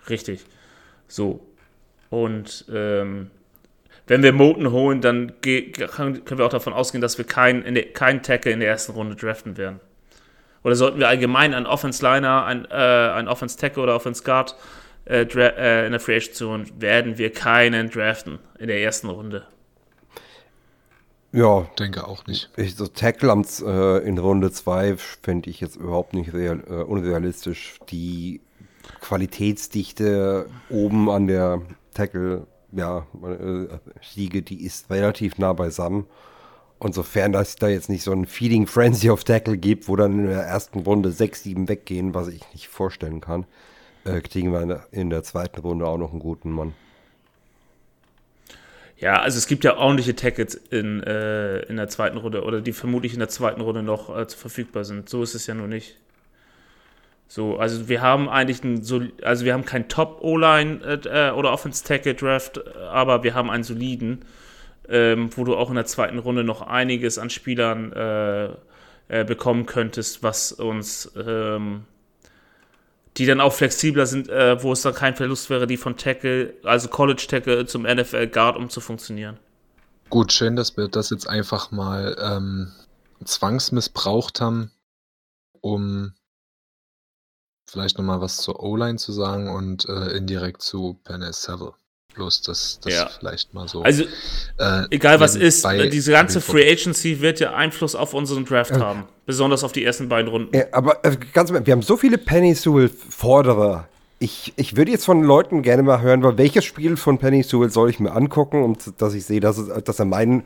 [0.10, 0.46] Richtig.
[1.08, 1.42] So.
[2.10, 3.30] Und ähm,
[4.08, 7.64] wenn wir Moten holen, dann können wir auch davon ausgehen, dass wir keinen
[7.94, 9.80] kein Tackle in der ersten Runde draften werden.
[10.64, 14.56] Oder sollten wir allgemein einen Offense-Liner, einen, äh, einen Offense-Tackle oder Offense-Guard
[15.06, 19.46] äh, äh, in der Free Agency holen, werden wir keinen draften in der ersten Runde.
[21.34, 21.68] Ja.
[21.80, 22.50] Denke auch nicht.
[22.56, 26.74] Ich, so Tackle am, äh, in Runde 2 finde ich jetzt überhaupt nicht real, äh,
[26.84, 27.80] unrealistisch.
[27.90, 28.40] Die
[29.02, 31.62] Qualitätsdichte oben an der
[31.94, 33.68] Tackle ja, äh,
[34.02, 36.06] Siege, die ist relativ nah beisammen.
[36.80, 40.20] Und sofern es da jetzt nicht so ein Feeding Frenzy of Tackle gibt, wo dann
[40.20, 43.46] in der ersten Runde 6, 7 weggehen, was ich nicht vorstellen kann,
[44.04, 46.74] äh, kriegen wir in der, zweiten Runde auch noch einen guten Mann.
[48.98, 52.74] Ja, also es gibt ja ordentliche Tackles in, äh, in der zweiten Runde oder die
[52.74, 55.08] vermutlich in der zweiten Runde noch äh, verfügbar sind.
[55.08, 55.98] So ist es ja nur nicht.
[57.34, 58.86] So, also wir haben eigentlich ein,
[59.24, 64.24] also wir haben kein Top-O-Line äh, oder Offense-Tackle-Draft, aber wir haben einen soliden,
[64.88, 68.50] ähm, wo du auch in der zweiten Runde noch einiges an Spielern äh,
[69.08, 71.86] äh, bekommen könntest, was uns, ähm,
[73.18, 76.54] die dann auch flexibler sind, äh, wo es dann kein Verlust wäre, die von Tackle,
[76.62, 79.40] also College-Tackle zum NFL-Guard umzufunktionieren.
[80.12, 82.72] Gut, schön, dass wir das jetzt einfach mal ähm,
[83.26, 84.70] zwangsmissbraucht haben,
[85.62, 86.14] um
[87.74, 91.74] vielleicht nochmal was zur O-Line zu sagen und äh, indirekt zu Penny Seville.
[92.14, 93.10] Bloß das, das ja.
[93.20, 93.82] vielleicht mal so.
[93.82, 94.04] Also,
[94.60, 98.80] äh, egal was ist, diese ganze Free Agency wird ja Einfluss auf unseren Draft äh,
[98.80, 99.06] haben.
[99.26, 100.56] Besonders auf die ersten beiden Runden.
[100.56, 103.88] Ja, aber äh, ganz wir haben so viele Penny Sewell-Forderer.
[104.20, 107.72] Ich, ich würde jetzt von Leuten gerne mal hören, weil welches Spiel von Penny Sewell
[107.72, 110.44] soll ich mir angucken, um dass ich sehe, dass, es, dass er mein,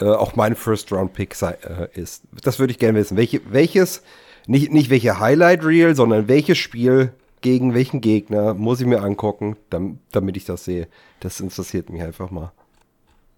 [0.00, 1.54] äh, auch mein First-Round-Pick äh,
[1.94, 2.24] ist.
[2.42, 3.16] Das würde ich gerne wissen.
[3.16, 4.02] Welche, welches,
[4.48, 7.12] nicht, nicht welche Highlight-Reel, sondern welches Spiel
[7.42, 10.88] gegen welchen Gegner muss ich mir angucken, damit ich das sehe.
[11.20, 12.50] Das interessiert mich einfach mal.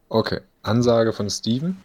[0.08, 1.76] Okay, Ansage von Steven.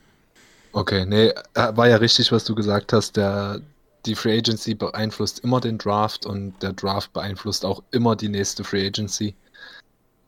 [0.72, 3.18] Okay, nee, äh, war ja richtig, was du gesagt hast.
[3.18, 3.62] Der,
[4.06, 8.64] die Free Agency beeinflusst immer den Draft und der Draft beeinflusst auch immer die nächste
[8.64, 9.36] Free Agency.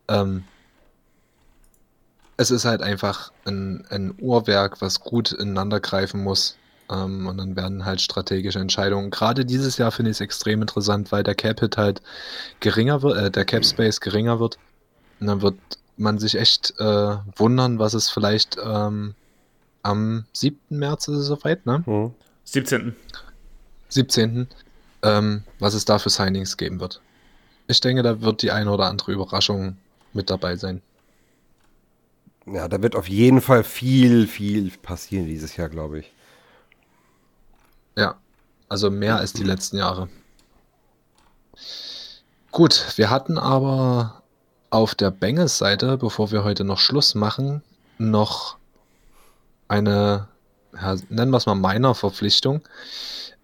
[0.08, 0.44] Ähm,
[2.38, 6.58] es ist halt einfach ein, ein Uhrwerk, was gut ineinander greifen muss.
[6.90, 9.10] Ähm, und dann werden halt strategische Entscheidungen.
[9.10, 12.02] Gerade dieses Jahr finde ich es extrem interessant, weil der Cap Hit halt
[12.60, 14.58] geringer wird, äh, der Cap Space geringer wird.
[15.20, 15.56] Und dann wird
[15.98, 19.16] man sich echt äh, wundern, was es vielleicht ähm,
[19.84, 20.58] am 7.
[20.70, 21.84] März ist es soweit, ne?
[21.86, 22.14] Mhm.
[22.44, 22.96] 17.
[23.90, 24.48] 17.
[25.04, 27.02] Ähm, was es da für Signings geben wird.
[27.68, 29.78] Ich denke, da wird die eine oder andere Überraschung
[30.14, 30.82] mit dabei sein.
[32.46, 36.12] Ja, da wird auf jeden Fall viel, viel passieren dieses Jahr, glaube ich.
[37.98, 38.16] Ja,
[38.70, 40.08] also mehr als die letzten Jahre.
[42.52, 44.22] Gut, wir hatten aber
[44.70, 47.64] auf der Bengals-Seite, bevor wir heute noch Schluss machen,
[47.98, 48.58] noch
[49.68, 50.28] eine,
[50.80, 52.62] ja, nennen wir es mal meiner Verpflichtung.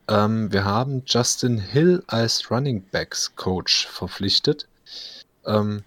[0.08, 4.68] Ähm, wir haben Justin Hill als Running Backs Coach verpflichtet.
[5.46, 5.84] Ähm,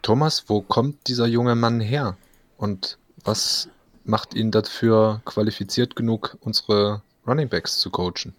[0.00, 2.16] Thomas, wo kommt dieser junge Mann her?
[2.56, 3.68] Und was
[4.04, 8.34] macht ihn dafür qualifiziert genug, unsere Running Backs zu coachen.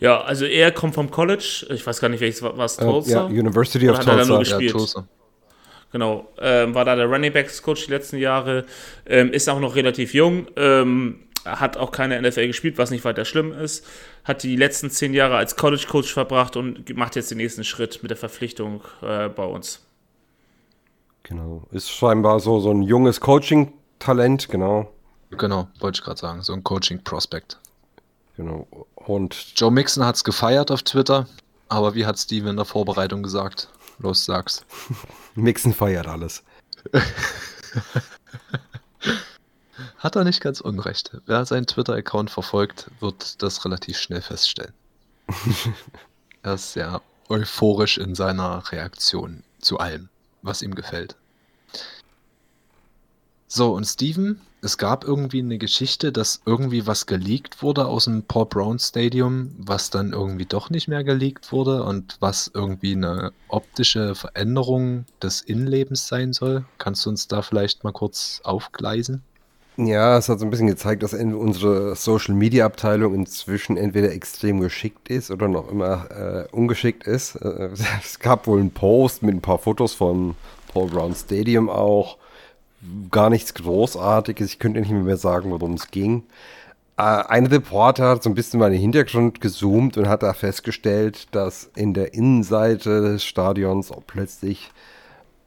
[0.00, 3.26] Ja, also er kommt vom College, ich weiß gar nicht, welches war es, Tulsa?
[3.26, 4.24] Uh, ja, University of Tulsa.
[4.24, 4.72] nur gespielt?
[4.72, 5.08] Ja, Tulsa.
[5.92, 8.64] Genau, ähm, war da der Running Backs Coach die letzten Jahre,
[9.06, 13.24] ähm, ist auch noch relativ jung, ähm, hat auch keine NFL gespielt, was nicht weiter
[13.24, 13.86] schlimm ist,
[14.24, 18.02] hat die letzten zehn Jahre als College Coach verbracht und macht jetzt den nächsten Schritt
[18.02, 19.86] mit der Verpflichtung äh, bei uns.
[21.22, 24.93] Genau, ist scheinbar so, so ein junges Coaching-Talent, genau.
[25.34, 26.42] Genau, wollte ich gerade sagen.
[26.42, 27.58] So ein Coaching-Prospect.
[28.36, 28.66] Genau.
[28.94, 31.26] Und Joe Mixon hat es gefeiert auf Twitter,
[31.68, 33.68] aber wie hat Steven in der Vorbereitung gesagt?
[33.98, 34.64] Los, sag's.
[35.34, 36.42] Mixon feiert alles.
[39.98, 41.16] hat er nicht ganz unrecht.
[41.26, 44.74] Wer seinen Twitter-Account verfolgt, wird das relativ schnell feststellen.
[46.42, 50.08] er ist sehr euphorisch in seiner Reaktion zu allem,
[50.42, 51.16] was ihm gefällt.
[53.46, 58.22] So, und Steven, es gab irgendwie eine Geschichte, dass irgendwie was geleakt wurde aus dem
[58.22, 63.32] Paul Brown Stadium, was dann irgendwie doch nicht mehr geleakt wurde und was irgendwie eine
[63.48, 66.64] optische Veränderung des Innenlebens sein soll.
[66.78, 69.22] Kannst du uns da vielleicht mal kurz aufgleisen?
[69.76, 74.60] Ja, es hat so ein bisschen gezeigt, dass unsere Social Media Abteilung inzwischen entweder extrem
[74.60, 77.34] geschickt ist oder noch immer äh, ungeschickt ist.
[77.36, 77.70] Äh,
[78.02, 80.36] es gab wohl einen Post mit ein paar Fotos von
[80.72, 82.16] Paul Brown Stadium auch
[83.10, 84.48] gar nichts Großartiges.
[84.48, 86.24] Ich könnte nicht mehr sagen, worum es ging.
[86.96, 90.32] Äh, ein Reporter hat so ein bisschen mal in den Hintergrund gezoomt und hat da
[90.32, 94.70] festgestellt, dass in der Innenseite des Stadions auch plötzlich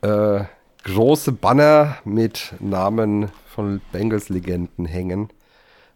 [0.02, 0.44] äh,
[0.84, 5.30] große Banner mit Namen von Bengals-Legenden hängen.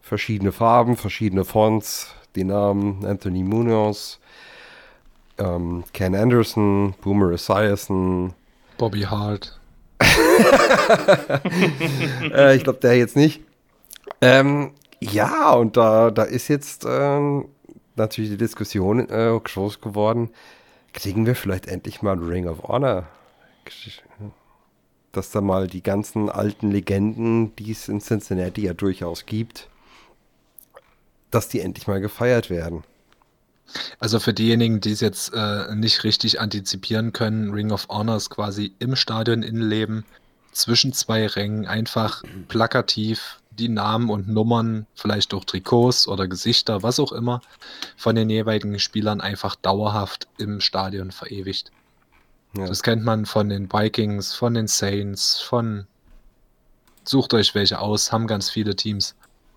[0.02, 4.20] Verschiedene Farben, verschiedene Fonts, die Namen Anthony Munoz,
[5.38, 8.34] ähm, Ken Anderson, Boomer Esiason,
[8.78, 9.61] Bobby Hart.
[12.34, 13.42] äh, ich glaube, der jetzt nicht.
[14.22, 17.48] Ähm, ja, und da, da ist jetzt ähm,
[17.96, 20.30] natürlich die Diskussion äh, groß geworden.
[20.94, 23.08] Kriegen wir vielleicht endlich mal Ring of Honor?
[25.12, 29.70] Dass da mal die ganzen alten Legenden, die es in Cincinnati ja durchaus gibt,
[31.32, 32.84] dass die endlich mal gefeiert werden.
[34.00, 38.30] Also für diejenigen, die es jetzt äh, nicht richtig antizipieren können, Ring of Honor ist
[38.30, 40.06] quasi im Stadion Innenleben
[40.52, 47.00] zwischen zwei Rängen einfach plakativ die Namen und Nummern, vielleicht auch Trikots oder Gesichter, was
[47.00, 47.42] auch immer,
[47.98, 51.72] von den jeweiligen Spielern einfach dauerhaft im Stadion verewigt.
[52.58, 52.66] Ja.
[52.66, 55.86] Das kennt man von den Vikings, von den Saints, von
[57.04, 59.16] sucht euch welche aus, haben ganz viele Teams.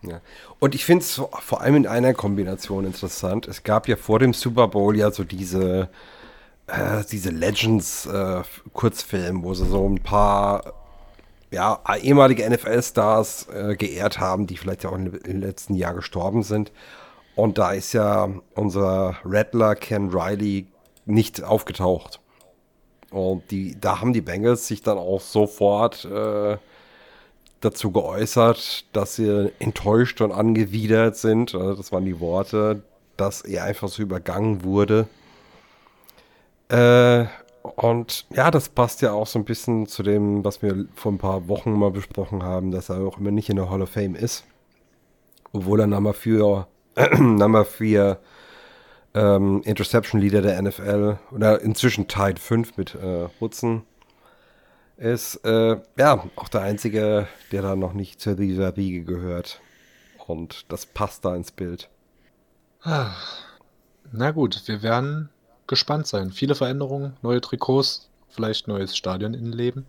[0.09, 0.20] Ja.
[0.59, 3.47] Und ich finde es vor allem in einer Kombination interessant.
[3.48, 5.90] Es gab ja vor dem Super Bowl ja so diese,
[6.66, 10.74] äh, diese Legends-Kurzfilme, äh, wo sie so ein paar
[11.51, 16.72] ja, ehemalige NFL-Stars äh, geehrt haben, die vielleicht ja auch im letzten Jahr gestorben sind.
[17.36, 20.66] Und da ist ja unser Rattler Ken Riley
[21.06, 22.20] nicht aufgetaucht.
[23.10, 26.56] Und die, da haben die Bengals sich dann auch sofort äh,
[27.65, 31.55] dazu geäußert, dass sie enttäuscht und angewidert sind.
[31.55, 32.82] Also das waren die Worte,
[33.16, 35.07] dass er einfach so übergangen wurde.
[36.69, 37.27] Äh,
[37.62, 41.19] und ja, das passt ja auch so ein bisschen zu dem, was wir vor ein
[41.19, 44.15] paar Wochen mal besprochen haben, dass er auch immer nicht in der Hall of Fame
[44.15, 44.45] ist.
[45.53, 46.66] Obwohl er Nummer 4,
[47.19, 48.19] Nummer 4
[49.15, 53.82] ähm, Interception Leader der NFL oder inzwischen Tide 5 mit äh, Hudson
[54.96, 55.36] ist.
[55.44, 59.60] Äh, ja, auch der Einzige, der da noch nicht zu dieser Riege gehört.
[60.26, 61.88] Und das passt da ins Bild.
[62.84, 65.30] Na gut, wir werden
[65.66, 66.30] gespannt sein.
[66.30, 69.86] Viele Veränderungen, neue Trikots, vielleicht neues Stadion in Leben.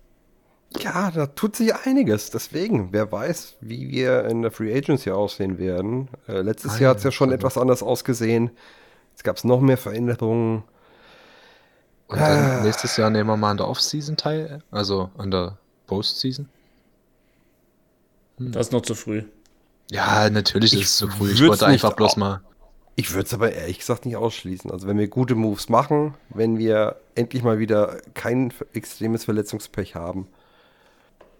[0.79, 2.31] Ja, da tut sich einiges.
[2.31, 6.09] Deswegen, wer weiß, wie wir in der Free Agency aussehen werden.
[6.27, 8.51] Äh, letztes ah, Jahr hat es ja schon etwas anders ausgesehen.
[9.11, 10.63] Jetzt gab es noch mehr Veränderungen.
[12.07, 12.61] Und dann ah.
[12.61, 15.57] nächstes Jahr nehmen wir mal an der Off-Season teil, also an der
[15.87, 16.47] Postseason.
[18.37, 18.51] Hm.
[18.51, 19.23] Das ist noch zu früh.
[19.91, 21.31] Ja, natürlich ist es zu früh.
[21.31, 22.41] Ich wollte einfach bloß mal.
[22.95, 24.71] Ich würde es aber ehrlich gesagt nicht ausschließen.
[24.71, 30.27] Also wenn wir gute Moves machen, wenn wir endlich mal wieder kein extremes Verletzungspech haben,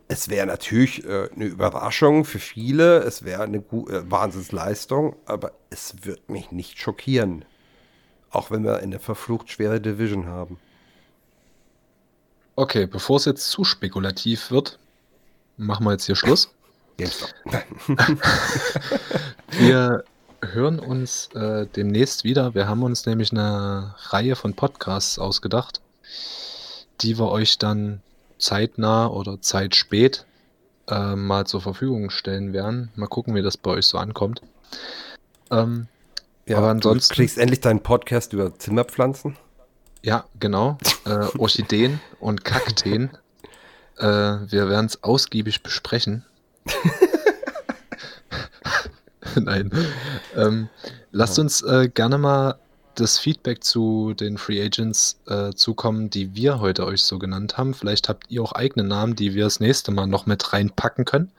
[0.08, 3.64] es wäre natürlich äh, eine Überraschung für viele, es wäre eine äh,
[4.12, 7.46] Wahnsinnsleistung, aber es wird mich nicht schockieren.
[8.36, 10.60] Auch wenn wir eine verflucht schwere Division haben.
[12.58, 14.78] Okay, bevor es jetzt zu spekulativ wird,
[15.58, 16.50] machen wir jetzt hier Schluss.
[19.52, 20.04] wir
[20.42, 22.54] hören uns äh, demnächst wieder.
[22.56, 25.80] Wir haben uns nämlich eine Reihe von Podcasts ausgedacht,
[27.02, 28.02] die wir euch dann
[28.38, 30.26] zeitnah oder zeitspät
[30.90, 32.92] äh, mal zur Verfügung stellen werden.
[32.96, 34.42] Mal gucken, wie das bei euch so ankommt.
[35.52, 35.88] Ähm,
[36.48, 37.14] ja, aber ansonsten.
[37.14, 39.38] Du kriegst endlich deinen Podcast über Zimmerpflanzen.
[40.04, 40.78] Ja, genau.
[41.06, 43.10] Äh, Orchideen und Kakteen.
[43.98, 46.24] äh, wir werden es ausgiebig besprechen.
[49.36, 49.72] Nein.
[50.36, 50.70] Ähm,
[51.12, 52.56] lasst uns äh, gerne mal
[52.96, 57.74] das Feedback zu den Free Agents äh, zukommen, die wir heute euch so genannt haben.
[57.74, 61.32] Vielleicht habt ihr auch eigene Namen, die wir das nächste Mal noch mit reinpacken können.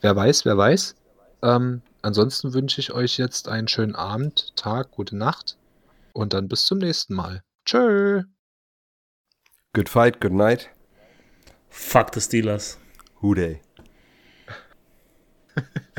[0.00, 0.94] Wer weiß, wer weiß.
[1.42, 5.56] Ähm, ansonsten wünsche ich euch jetzt einen schönen Abend, Tag, gute Nacht
[6.12, 7.42] und dann bis zum nächsten Mal.
[7.64, 8.24] Tschö.
[9.72, 10.68] Good fight, good night.
[11.68, 12.78] Fuck the Steelers.
[13.20, 13.60] Who day?